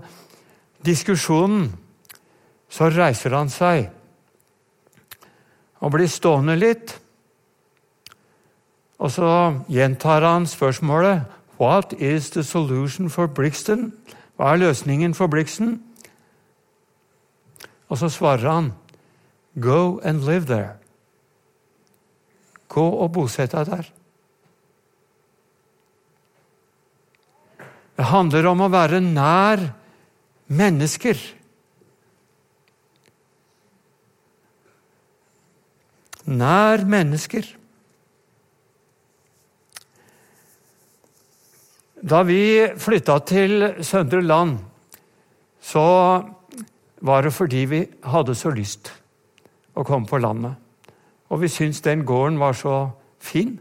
diskusjonen, 0.86 1.72
så 2.68 2.88
reiser 2.90 3.34
han 3.36 3.50
seg 3.52 3.90
og 5.84 5.92
blir 5.94 6.08
stående 6.10 6.56
litt. 6.58 6.94
Og 8.96 9.12
så 9.12 9.30
gjentar 9.70 10.24
han 10.24 10.48
spørsmålet 10.48 11.26
What 11.60 11.94
is 12.00 12.30
the 12.30 12.44
solution 12.44 13.10
for 13.12 13.26
Brixton? 13.26 13.92
Hva 14.36 14.52
er 14.52 14.64
løsningen 14.64 15.14
for 15.16 15.28
Brixton? 15.32 15.78
Og 17.88 18.00
så 18.00 18.10
svarer 18.12 18.50
han 18.50 18.72
Go 19.60 20.00
and 20.04 20.24
live 20.24 20.44
there. 20.44 20.76
Gå 22.68 22.84
og 22.84 23.12
bosett 23.12 23.54
deg 23.56 23.70
der. 23.70 23.95
Det 27.96 28.04
handler 28.10 28.46
om 28.50 28.60
å 28.60 28.72
være 28.72 29.00
nær 29.00 29.62
mennesker. 30.52 31.16
Nær 36.26 36.84
mennesker. 36.84 37.48
Da 42.06 42.20
vi 42.26 42.66
flytta 42.76 43.16
til 43.26 43.70
Søndre 43.80 44.20
Land, 44.20 44.58
så 45.64 45.86
var 47.00 47.24
det 47.24 47.32
fordi 47.34 47.64
vi 47.70 47.80
hadde 48.04 48.36
så 48.36 48.52
lyst 48.52 48.92
å 49.74 49.84
komme 49.86 50.08
på 50.08 50.20
landet. 50.20 50.54
Og 51.32 51.40
vi 51.42 51.50
syntes 51.50 51.82
den 51.82 52.04
gården 52.06 52.38
var 52.38 52.54
så 52.54 52.90
fin. 53.18 53.56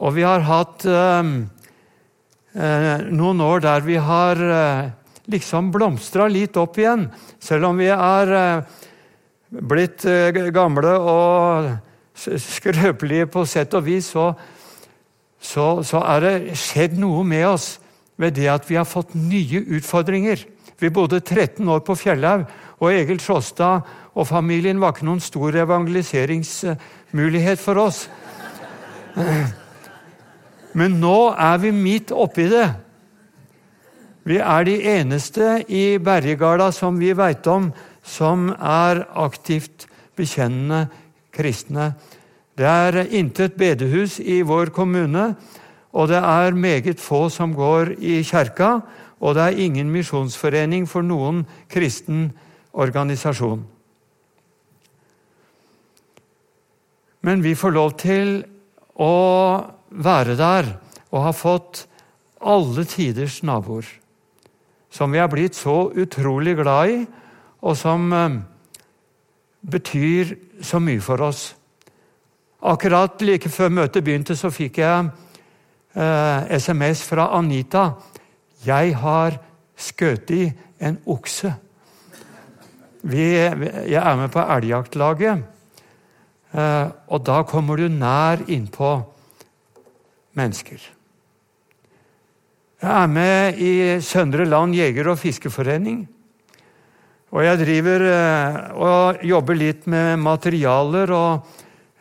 Og 0.00 0.14
vi 0.16 0.24
har 0.24 0.46
hatt 0.46 0.86
eh, 0.88 1.32
noen 2.54 3.40
år 3.44 3.60
der 3.62 3.84
vi 3.86 3.94
har 4.02 4.40
eh, 4.42 4.90
liksom 5.30 5.70
blomstra 5.74 6.26
litt 6.30 6.56
opp 6.58 6.78
igjen. 6.80 7.08
Selv 7.38 7.70
om 7.70 7.78
vi 7.78 7.86
er 7.94 8.32
eh, 8.34 8.62
blitt 9.70 10.04
eh, 10.08 10.50
gamle 10.54 10.96
og 10.98 11.70
skrøpelige 12.18 13.26
på 13.30 13.44
sett 13.48 13.74
og 13.78 13.86
vis, 13.86 14.10
så, 14.12 14.34
så, 15.40 15.82
så 15.86 16.02
er 16.16 16.20
det 16.26 16.58
skjedd 16.58 16.98
noe 17.00 17.24
med 17.24 17.46
oss 17.52 17.78
ved 18.20 18.34
det 18.36 18.50
at 18.52 18.66
vi 18.68 18.76
har 18.76 18.88
fått 18.88 19.14
nye 19.16 19.62
utfordringer. 19.78 20.42
Vi 20.80 20.90
bodde 20.92 21.20
13 21.20 21.68
år 21.68 21.80
på 21.84 21.94
Fjellhaug, 21.96 22.44
og 22.80 22.92
Egil 22.92 23.20
Sjåstad 23.20 23.82
og 24.16 24.26
familien 24.28 24.80
var 24.80 24.92
ikke 24.94 25.06
noen 25.08 25.20
stor 25.22 25.56
evangeliseringsmulighet 25.62 27.60
for 27.60 27.76
oss. 27.86 28.08
Men 30.72 31.00
nå 31.02 31.32
er 31.34 31.58
vi 31.62 31.72
midt 31.74 32.12
oppi 32.14 32.46
det. 32.50 32.68
Vi 34.28 34.36
er 34.38 34.66
de 34.68 34.76
eneste 34.92 35.62
i 35.66 35.98
Bergegarda 35.98 36.70
som 36.74 36.98
vi 37.00 37.14
veit 37.16 37.46
om, 37.50 37.70
som 38.02 38.50
er 38.54 39.02
aktivt 39.18 39.88
bekjennende 40.18 40.86
kristne. 41.34 41.94
Det 42.54 42.68
er 42.68 43.08
intet 43.16 43.56
bedehus 43.58 44.18
i 44.20 44.42
vår 44.44 44.70
kommune, 44.76 45.34
og 45.92 46.08
det 46.12 46.20
er 46.20 46.54
meget 46.54 47.00
få 47.00 47.28
som 47.32 47.54
går 47.56 47.96
i 47.98 48.20
kjerka, 48.22 48.80
og 49.20 49.34
det 49.34 49.42
er 49.42 49.64
ingen 49.64 49.90
misjonsforening 49.90 50.86
for 50.88 51.02
noen 51.02 51.42
kristen 51.72 52.30
organisasjon. 52.72 53.64
Men 57.20 57.42
vi 57.44 57.54
får 57.54 57.74
lov 57.76 57.96
til 58.00 58.38
å 58.96 59.14
være 59.90 60.36
der 60.38 60.74
og 61.10 61.24
ha 61.26 61.32
fått 61.34 61.84
alle 62.40 62.84
tiders 62.88 63.42
naboer. 63.42 63.86
Som 64.90 65.12
vi 65.12 65.20
er 65.22 65.30
blitt 65.30 65.58
så 65.58 65.90
utrolig 65.90 66.56
glad 66.58 66.90
i, 66.90 67.00
og 67.62 67.76
som 67.76 68.12
eh, 68.12 68.38
betyr 69.60 70.34
så 70.64 70.80
mye 70.82 71.02
for 71.04 71.22
oss. 71.22 71.50
Akkurat 72.60 73.20
like 73.22 73.48
før 73.48 73.70
møtet 73.72 74.04
begynte, 74.04 74.36
så 74.36 74.50
fikk 74.52 74.80
jeg 74.82 75.10
eh, 75.94 76.56
SMS 76.58 77.04
fra 77.06 77.30
Anita. 77.38 77.92
'Jeg 78.60 78.96
har 78.96 79.38
skutt 79.76 80.30
i 80.30 80.52
en 80.80 80.98
okse'. 81.06 81.54
Vi, 83.02 83.32
jeg 83.88 83.96
er 83.96 84.16
med 84.16 84.28
på 84.28 84.42
elgjaktlaget, 84.44 85.40
eh, 86.52 86.88
og 87.08 87.24
da 87.24 87.42
kommer 87.48 87.76
du 87.76 87.88
nær 87.88 88.44
innpå 88.44 88.90
mennesker. 90.38 90.80
Jeg 92.80 92.96
er 92.96 93.10
med 93.12 93.58
i 93.60 93.72
Søndre 94.00 94.46
Land 94.48 94.74
jeger- 94.74 95.10
og 95.12 95.18
fiskeforening. 95.20 96.06
Og 97.30 97.44
jeg 97.44 97.60
driver 97.60 98.04
eh, 98.10 98.56
og 98.74 99.20
jobber 99.22 99.58
litt 99.58 99.84
med 99.90 100.18
materialer 100.18 101.12
og 101.14 101.52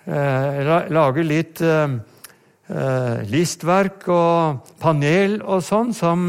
eh, 0.10 0.72
lager 0.89 1.28
litt 1.28 1.62
eh, 1.62 2.00
listverk 3.30 4.08
og 4.13 4.72
panel 4.82 5.39
og 5.42 5.62
sånn, 5.65 5.94
som, 5.94 6.28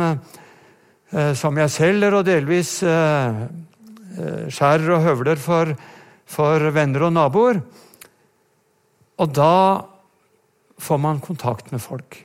som, 1.36 1.58
jeg 1.60 1.72
selger, 1.74 2.14
og 2.16 2.24
delvis 2.24 2.78
skjærer 2.80 4.94
og 4.96 5.04
høvler 5.04 5.36
for, 5.36 5.74
for 6.24 6.64
venner 6.72 7.04
og 7.10 7.12
naboer. 7.12 7.60
Og 9.20 9.34
da 9.36 9.52
får 10.80 11.00
man 11.02 11.20
kontakt 11.22 11.70
med 11.72 11.82
folk. 11.82 12.18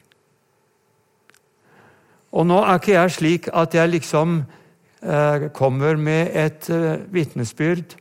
Og 2.35 2.47
nå 2.47 2.57
er 2.63 2.79
ikke 2.79 2.95
jeg 2.95 3.13
slik 3.15 3.51
at 3.55 3.75
jeg 3.75 3.93
liksom 3.93 4.41
eh, 4.41 5.47
kommer 5.55 5.99
med 5.99 6.33
et 6.35 6.67
eh, 6.73 7.05
vitnesbyrd 7.13 7.95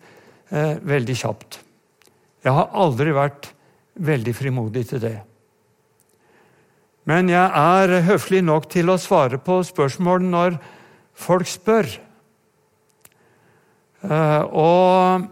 eh, 0.51 0.81
veldig 0.83 1.17
kjapt. 1.21 1.61
Jeg 2.45 2.57
har 2.57 2.75
aldri 2.75 3.15
vært 3.15 3.53
veldig 3.95 4.35
frimodig 4.35 4.89
til 4.91 5.03
det. 5.05 5.17
Men 7.09 7.29
jeg 7.29 7.45
er 7.45 8.01
høflig 8.09 8.41
nok 8.45 8.67
til 8.73 8.91
å 8.91 9.01
svare 9.01 9.39
på 9.39 9.61
spørsmål 9.67 10.25
når 10.25 10.59
folk 11.15 11.49
spør. 11.49 11.89
Eh, 14.05 14.43
og 14.51 15.29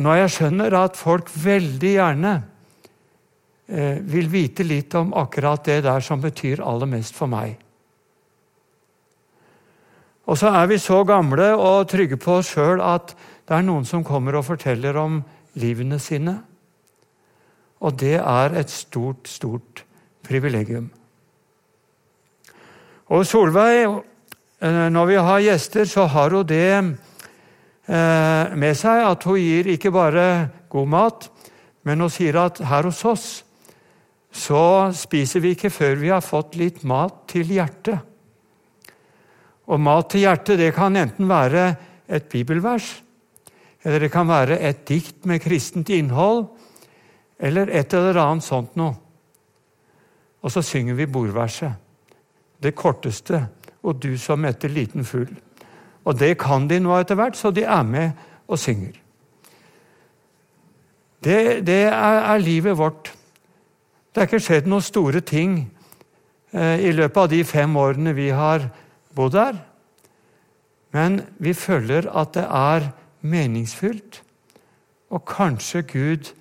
når 0.00 0.22
jeg 0.22 0.34
skjønner 0.36 0.76
at 0.78 0.98
folk 0.98 1.30
veldig 1.34 1.92
gjerne 1.96 2.34
vil 3.70 4.26
vite 4.26 4.64
litt 4.66 4.94
om 4.98 5.12
akkurat 5.14 5.62
det 5.68 5.76
der 5.86 6.02
som 6.02 6.18
betyr 6.18 6.62
aller 6.66 6.88
mest 6.90 7.14
for 7.14 7.30
meg. 7.30 7.54
Og 10.30 10.38
så 10.38 10.52
er 10.54 10.68
vi 10.70 10.78
så 10.78 11.00
gamle 11.06 11.52
og 11.58 11.88
trygge 11.90 12.18
på 12.20 12.38
oss 12.38 12.52
sjøl 12.54 12.82
at 12.82 13.14
det 13.48 13.56
er 13.56 13.66
noen 13.66 13.86
som 13.88 14.04
kommer 14.06 14.36
og 14.38 14.46
forteller 14.46 14.94
om 15.00 15.20
livene 15.58 15.98
sine. 15.98 16.36
Og 17.82 17.96
det 17.98 18.18
er 18.20 18.54
et 18.60 18.70
stort, 18.70 19.26
stort 19.26 19.82
privilegium. 20.26 20.90
Og 23.10 23.26
Solveig, 23.26 23.88
eh, 24.62 24.86
når 24.94 25.06
vi 25.10 25.18
har 25.18 25.40
gjester, 25.42 25.84
så 25.84 26.06
har 26.06 26.30
hun 26.30 26.46
det 26.46 26.70
eh, 26.78 28.54
med 28.54 28.76
seg 28.78 29.02
at 29.08 29.24
hun 29.26 29.40
gir 29.40 29.66
ikke 29.74 29.90
bare 29.90 30.48
god 30.70 30.86
mat, 30.86 31.30
men 31.82 32.06
hun 32.06 32.12
sier 32.12 32.38
at 32.38 32.62
her 32.62 32.86
hos 32.86 33.02
oss 33.04 33.28
så 34.30 34.90
spiser 34.94 35.42
vi 35.42 35.54
ikke 35.56 35.72
før 35.74 35.98
vi 35.98 36.12
har 36.12 36.22
fått 36.22 36.56
litt 36.58 36.84
mat 36.86 37.24
til 37.30 37.50
hjertet. 37.50 37.98
Og 39.70 39.82
mat 39.82 40.10
til 40.10 40.24
hjertet 40.24 40.58
det 40.58 40.72
kan 40.74 40.96
enten 40.98 41.28
være 41.30 41.66
et 42.10 42.26
bibelvers, 42.30 43.00
eller 43.84 44.06
det 44.06 44.12
kan 44.12 44.28
være 44.28 44.58
et 44.66 44.82
dikt 44.88 45.26
med 45.26 45.42
kristent 45.42 45.90
innhold, 45.94 46.48
eller 47.40 47.70
et 47.72 47.94
eller 47.96 48.18
annet 48.20 48.44
sånt 48.44 48.74
noe. 48.78 48.96
Og 50.40 50.52
så 50.52 50.62
synger 50.64 50.96
vi 50.96 51.08
bordverset. 51.10 51.72
Det 52.60 52.74
korteste. 52.76 53.44
Og 53.80 53.96
du 53.96 54.12
som 54.20 54.44
etter 54.44 54.72
liten 54.72 55.06
fugl. 55.08 55.32
Og 56.04 56.16
det 56.16 56.34
kan 56.40 56.66
de 56.68 56.80
nå 56.80 56.92
etter 56.96 57.16
hvert, 57.16 57.36
så 57.36 57.52
de 57.52 57.64
er 57.64 57.84
med 57.84 58.26
og 58.48 58.60
synger. 58.60 58.96
Det, 61.20 61.36
det 61.66 61.82
er, 61.88 62.20
er, 62.24 62.40
livet 62.40 62.76
vårt. 62.76 63.12
Det 64.10 64.18
er 64.18 64.26
ikke 64.26 64.42
skjedd 64.42 64.66
noen 64.66 64.82
store 64.82 65.20
ting 65.22 65.60
eh, 66.50 66.82
i 66.82 66.90
løpet 66.90 67.20
av 67.22 67.28
de 67.30 67.44
fem 67.46 67.76
årene 67.78 68.14
vi 68.16 68.30
har 68.34 68.66
bodd 69.14 69.36
her. 69.38 69.60
Men 70.90 71.20
vi 71.38 71.54
føler 71.54 72.08
at 72.10 72.34
det 72.34 72.46
er 72.46 72.88
meningsfylt, 73.22 74.22
og 75.14 75.22
kanskje 75.28 75.84
Gud 75.86 76.32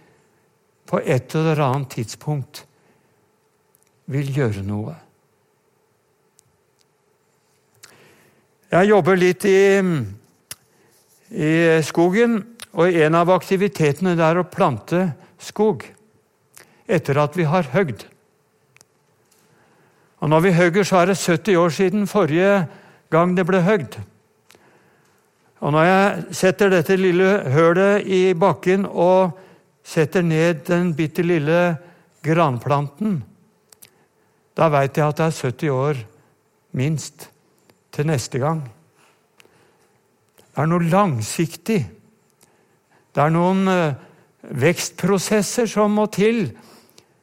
på 0.89 1.01
et 1.05 1.36
eller 1.38 1.62
annet 1.62 1.93
tidspunkt 1.93 2.63
vil 4.10 4.32
gjøre 4.34 4.65
noe. 4.65 4.95
Jeg 8.69 8.89
jobber 8.89 9.17
litt 9.17 9.45
i, 9.49 9.62
i 11.38 11.53
skogen, 11.86 12.41
og 12.73 12.97
en 12.97 13.17
av 13.17 13.29
aktivitetene 13.34 14.15
det 14.17 14.25
er 14.25 14.41
å 14.41 14.49
plante 14.49 15.05
skog 15.41 15.86
etter 16.89 17.19
at 17.21 17.38
vi 17.38 17.45
har 17.45 17.69
høgd. 17.73 18.06
Og 20.19 20.30
Når 20.30 20.39
vi 20.39 20.52
høgger, 20.52 20.84
så 20.84 20.97
er 20.97 21.06
det 21.06 21.17
70 21.17 21.56
år 21.56 21.69
siden 21.69 22.08
forrige 22.08 22.67
gang 23.12 23.38
det 23.38 23.45
ble 23.47 23.62
høgd. 23.63 23.99
Og 25.60 25.71
Når 25.71 25.84
jeg 25.84 26.23
setter 26.32 26.69
dette 26.69 26.95
lille 26.95 27.30
hølet 27.52 28.08
i 28.08 28.34
bakken 28.34 28.86
og 28.86 29.38
setter 29.84 30.21
ned 30.21 30.65
den 30.67 30.93
bitte 30.95 31.23
lille 31.23 31.78
granplanten, 32.23 33.23
da 34.56 34.67
veit 34.69 34.97
jeg 34.97 35.08
at 35.08 35.17
det 35.17 35.25
er 35.25 35.39
70 35.39 35.69
år 35.71 36.02
minst 36.75 37.30
til 37.95 38.08
neste 38.08 38.39
gang. 38.39 38.62
Det 40.39 40.63
er 40.63 40.67
noe 40.67 40.89
langsiktig 40.91 41.80
Det 43.10 43.21
er 43.23 43.32
noen 43.34 43.67
eh, 43.67 43.95
vekstprosesser 44.60 45.65
som 45.67 45.95
må 45.97 46.06
til 46.13 46.52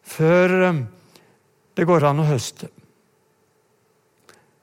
før 0.07 0.57
eh, 0.69 0.83
det 1.77 1.87
går 1.89 2.07
an 2.09 2.23
å 2.23 2.29
høste. 2.31 2.71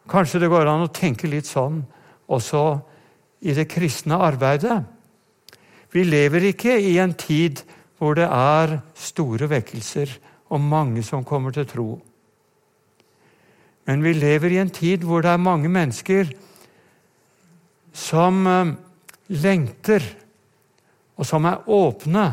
Kanskje 0.09 0.41
det 0.43 0.51
går 0.51 0.67
an 0.67 0.87
å 0.87 0.91
tenke 0.93 1.29
litt 1.31 1.47
sånn 1.47 1.83
også 2.33 2.63
i 3.43 3.53
det 3.55 3.67
kristne 3.71 4.17
arbeidet. 4.23 4.81
Vi 5.93 6.03
lever 6.07 6.49
ikke 6.49 6.75
i 6.79 6.97
en 7.01 7.13
tid 7.15 7.61
hvor 7.99 8.17
det 8.17 8.27
er 8.27 8.79
store 8.97 9.47
vekkelser 9.51 10.11
og 10.53 10.63
mange 10.63 11.03
som 11.05 11.25
kommer 11.27 11.53
til 11.55 11.67
tro. 11.69 11.87
Men 13.87 14.03
vi 14.03 14.15
lever 14.15 14.55
i 14.55 14.61
en 14.63 14.71
tid 14.73 15.03
hvor 15.07 15.23
det 15.23 15.31
er 15.33 15.43
mange 15.43 15.69
mennesker 15.71 16.31
som 17.93 18.47
eh, 18.47 18.73
lengter, 19.29 20.03
og 21.13 21.27
som 21.29 21.45
er 21.45 21.67
åpne, 21.69 22.25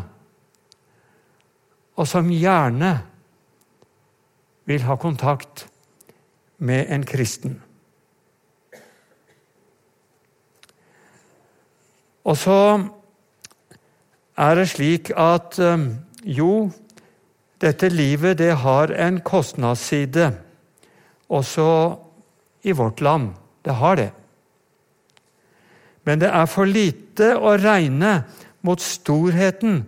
og 2.01 2.09
som 2.09 2.31
gjerne 2.33 2.95
vil 4.71 4.87
ha 4.89 4.97
kontakt 4.97 5.67
med 6.65 6.89
en 6.89 7.05
kristen. 7.05 7.59
Og 12.25 12.39
så 12.41 12.61
er 14.41 14.57
det 14.57 14.69
slik 14.73 15.13
at 15.17 15.59
eh, 15.61 15.85
jo, 16.25 16.71
dette 17.61 17.91
livet 17.93 18.39
det 18.41 18.55
har 18.63 18.93
en 18.97 19.21
kostnadsside, 19.21 20.31
også 21.29 21.69
i 22.65 22.73
vårt 22.77 23.01
land. 23.05 23.35
Det 23.65 23.77
har 23.77 23.97
det. 24.01 24.11
Men 26.05 26.21
det 26.21 26.33
er 26.33 26.49
for 26.49 26.65
lite 26.65 27.35
å 27.37 27.59
regne 27.61 28.23
mot 28.65 28.81
storheten 28.81 29.83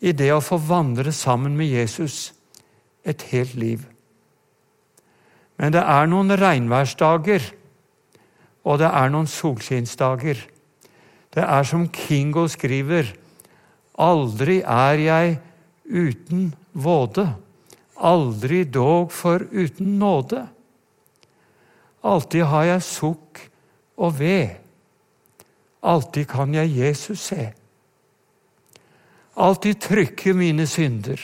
i 0.00 0.12
det 0.14 0.30
å 0.34 0.42
få 0.44 0.58
vandre 0.62 1.12
sammen 1.14 1.56
med 1.58 1.70
Jesus 1.70 2.32
et 3.08 3.22
helt 3.32 3.54
liv. 3.58 3.86
Men 5.58 5.74
det 5.74 5.82
er 5.82 6.06
noen 6.10 6.36
regnværsdager, 6.38 7.42
og 8.62 8.78
det 8.82 8.90
er 8.92 9.10
noen 9.10 9.26
solskinnsdager. 9.30 10.44
Det 11.34 11.44
er 11.44 11.66
som 11.66 11.88
Kingo 11.94 12.46
skriver, 12.50 13.10
aldri 13.98 14.60
er 14.62 15.02
jeg 15.02 15.38
uten 15.88 16.52
våde, 16.72 17.26
aldri 17.98 18.62
dog 18.64 19.10
for 19.12 19.42
uten 19.50 19.98
nåde. 19.98 20.44
Alltid 22.06 22.46
har 22.46 22.68
jeg 22.68 22.86
sukk 22.86 23.40
og 23.98 24.18
ved, 24.20 24.54
alltid 25.82 26.28
kan 26.30 26.54
jeg 26.54 26.76
Jesus 26.76 27.24
se. 27.32 27.50
Alltid 29.38 29.78
trykke 29.84 30.32
mine 30.34 30.66
synder, 30.66 31.20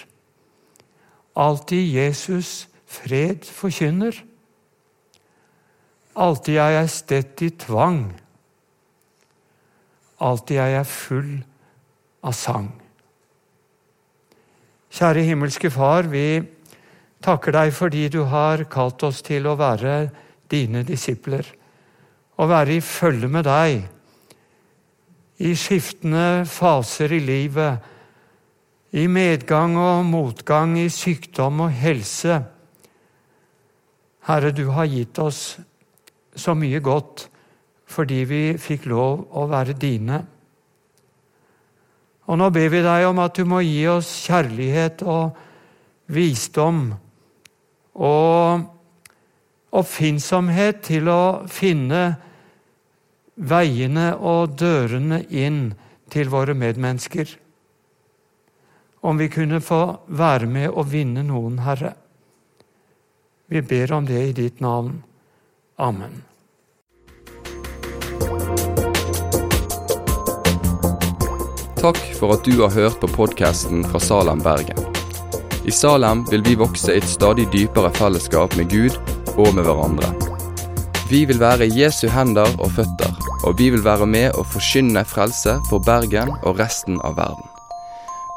alltid 1.35 1.89
Jesus 1.97 2.69
fred 2.87 3.43
forkynner. 3.43 4.15
Alltid 6.15 6.61
er 6.63 6.77
jeg 6.77 6.93
stett 6.95 7.43
i 7.43 7.49
tvang, 7.59 8.05
alltid 10.23 10.61
er 10.63 10.71
jeg 10.77 10.91
full 10.93 11.33
av 12.23 12.37
sang. 12.39 12.69
Kjære 14.95 15.25
himmelske 15.27 15.73
Far, 15.75 16.07
vi 16.07 16.39
takker 17.25 17.57
deg 17.57 17.73
fordi 17.75 18.05
du 18.15 18.21
har 18.31 18.63
kalt 18.71 19.03
oss 19.03 19.25
til 19.27 19.49
å 19.51 19.57
være 19.59 20.05
dine 20.53 20.85
disipler. 20.87 21.43
Å 22.39 22.47
være 22.47 22.77
i 22.77 22.85
følge 22.85 23.27
med 23.31 23.49
deg 23.49 23.83
i 25.43 25.51
skiftende 25.59 26.45
faser 26.47 27.11
i 27.17 27.19
livet, 27.27 27.91
i 28.95 29.07
medgang 29.11 29.75
og 29.81 30.05
motgang, 30.07 30.77
i 30.79 30.89
sykdom 30.93 31.65
og 31.67 31.73
helse. 31.75 32.39
Herre, 34.29 34.53
du 34.55 34.69
har 34.71 34.87
gitt 34.87 35.19
oss 35.19 35.57
så 36.35 36.55
mye 36.59 36.81
godt 36.83 37.29
fordi 37.95 38.23
vi 38.27 38.43
fikk 38.59 38.87
lov 38.91 39.27
å 39.37 39.45
være 39.51 39.75
dine. 39.79 40.23
Og 42.25 42.39
nå 42.41 42.49
ber 42.55 42.71
vi 42.73 42.81
deg 42.83 43.05
om 43.11 43.21
at 43.23 43.37
du 43.37 43.45
må 43.47 43.61
gi 43.63 43.83
oss 43.93 44.09
kjærlighet 44.25 45.05
og 45.05 45.37
visdom 46.15 46.87
og 47.95 48.65
oppfinnsomhet 49.75 50.81
til 50.89 51.11
å 51.13 51.23
finne 51.51 52.03
veiene 53.35 54.13
og 54.17 54.57
dørene 54.59 55.25
inn 55.29 55.67
til 56.11 56.31
våre 56.33 56.55
medmennesker. 56.57 57.44
Om 59.05 59.19
vi 59.19 59.29
kunne 59.29 59.61
få 59.61 59.99
være 60.07 60.47
med 60.49 60.71
og 60.73 60.87
vinne 60.89 61.21
noen, 61.29 61.59
Herre. 61.61 61.91
Vi 63.53 63.61
ber 63.61 63.93
om 63.93 64.07
det 64.09 64.23
i 64.31 64.33
ditt 64.33 64.63
navn. 64.65 65.03
Amen. 65.77 66.23
Takk 71.85 72.01
for 72.17 72.33
at 72.33 72.49
du 72.49 72.57
har 72.63 72.73
hørt 72.73 72.97
på 73.05 73.13
podkasten 73.13 73.85
fra 73.85 74.01
Salem, 74.01 74.41
Bergen. 74.41 74.81
I 75.69 75.75
Salem 75.83 76.25
vil 76.31 76.41
vi 76.49 76.57
vokse 76.57 76.97
i 76.97 77.03
et 77.03 77.09
stadig 77.09 77.51
dypere 77.53 77.93
fellesskap 78.01 78.57
med 78.57 78.73
Gud 78.73 78.97
og 79.37 79.53
med 79.53 79.69
hverandre. 79.69 80.15
Vi 81.11 81.27
vil 81.29 81.45
være 81.45 81.69
Jesu 81.69 82.07
hender 82.09 82.49
og 82.57 82.73
føtter, 82.79 83.13
og 83.45 83.61
vi 83.61 83.69
vil 83.69 83.85
være 83.85 84.09
med 84.09 84.33
å 84.33 84.49
forkynne 84.49 85.05
frelse 85.05 85.61
for 85.69 85.85
Bergen 85.85 86.33
og 86.41 86.57
resten 86.57 86.97
av 87.05 87.21
verden. 87.21 87.54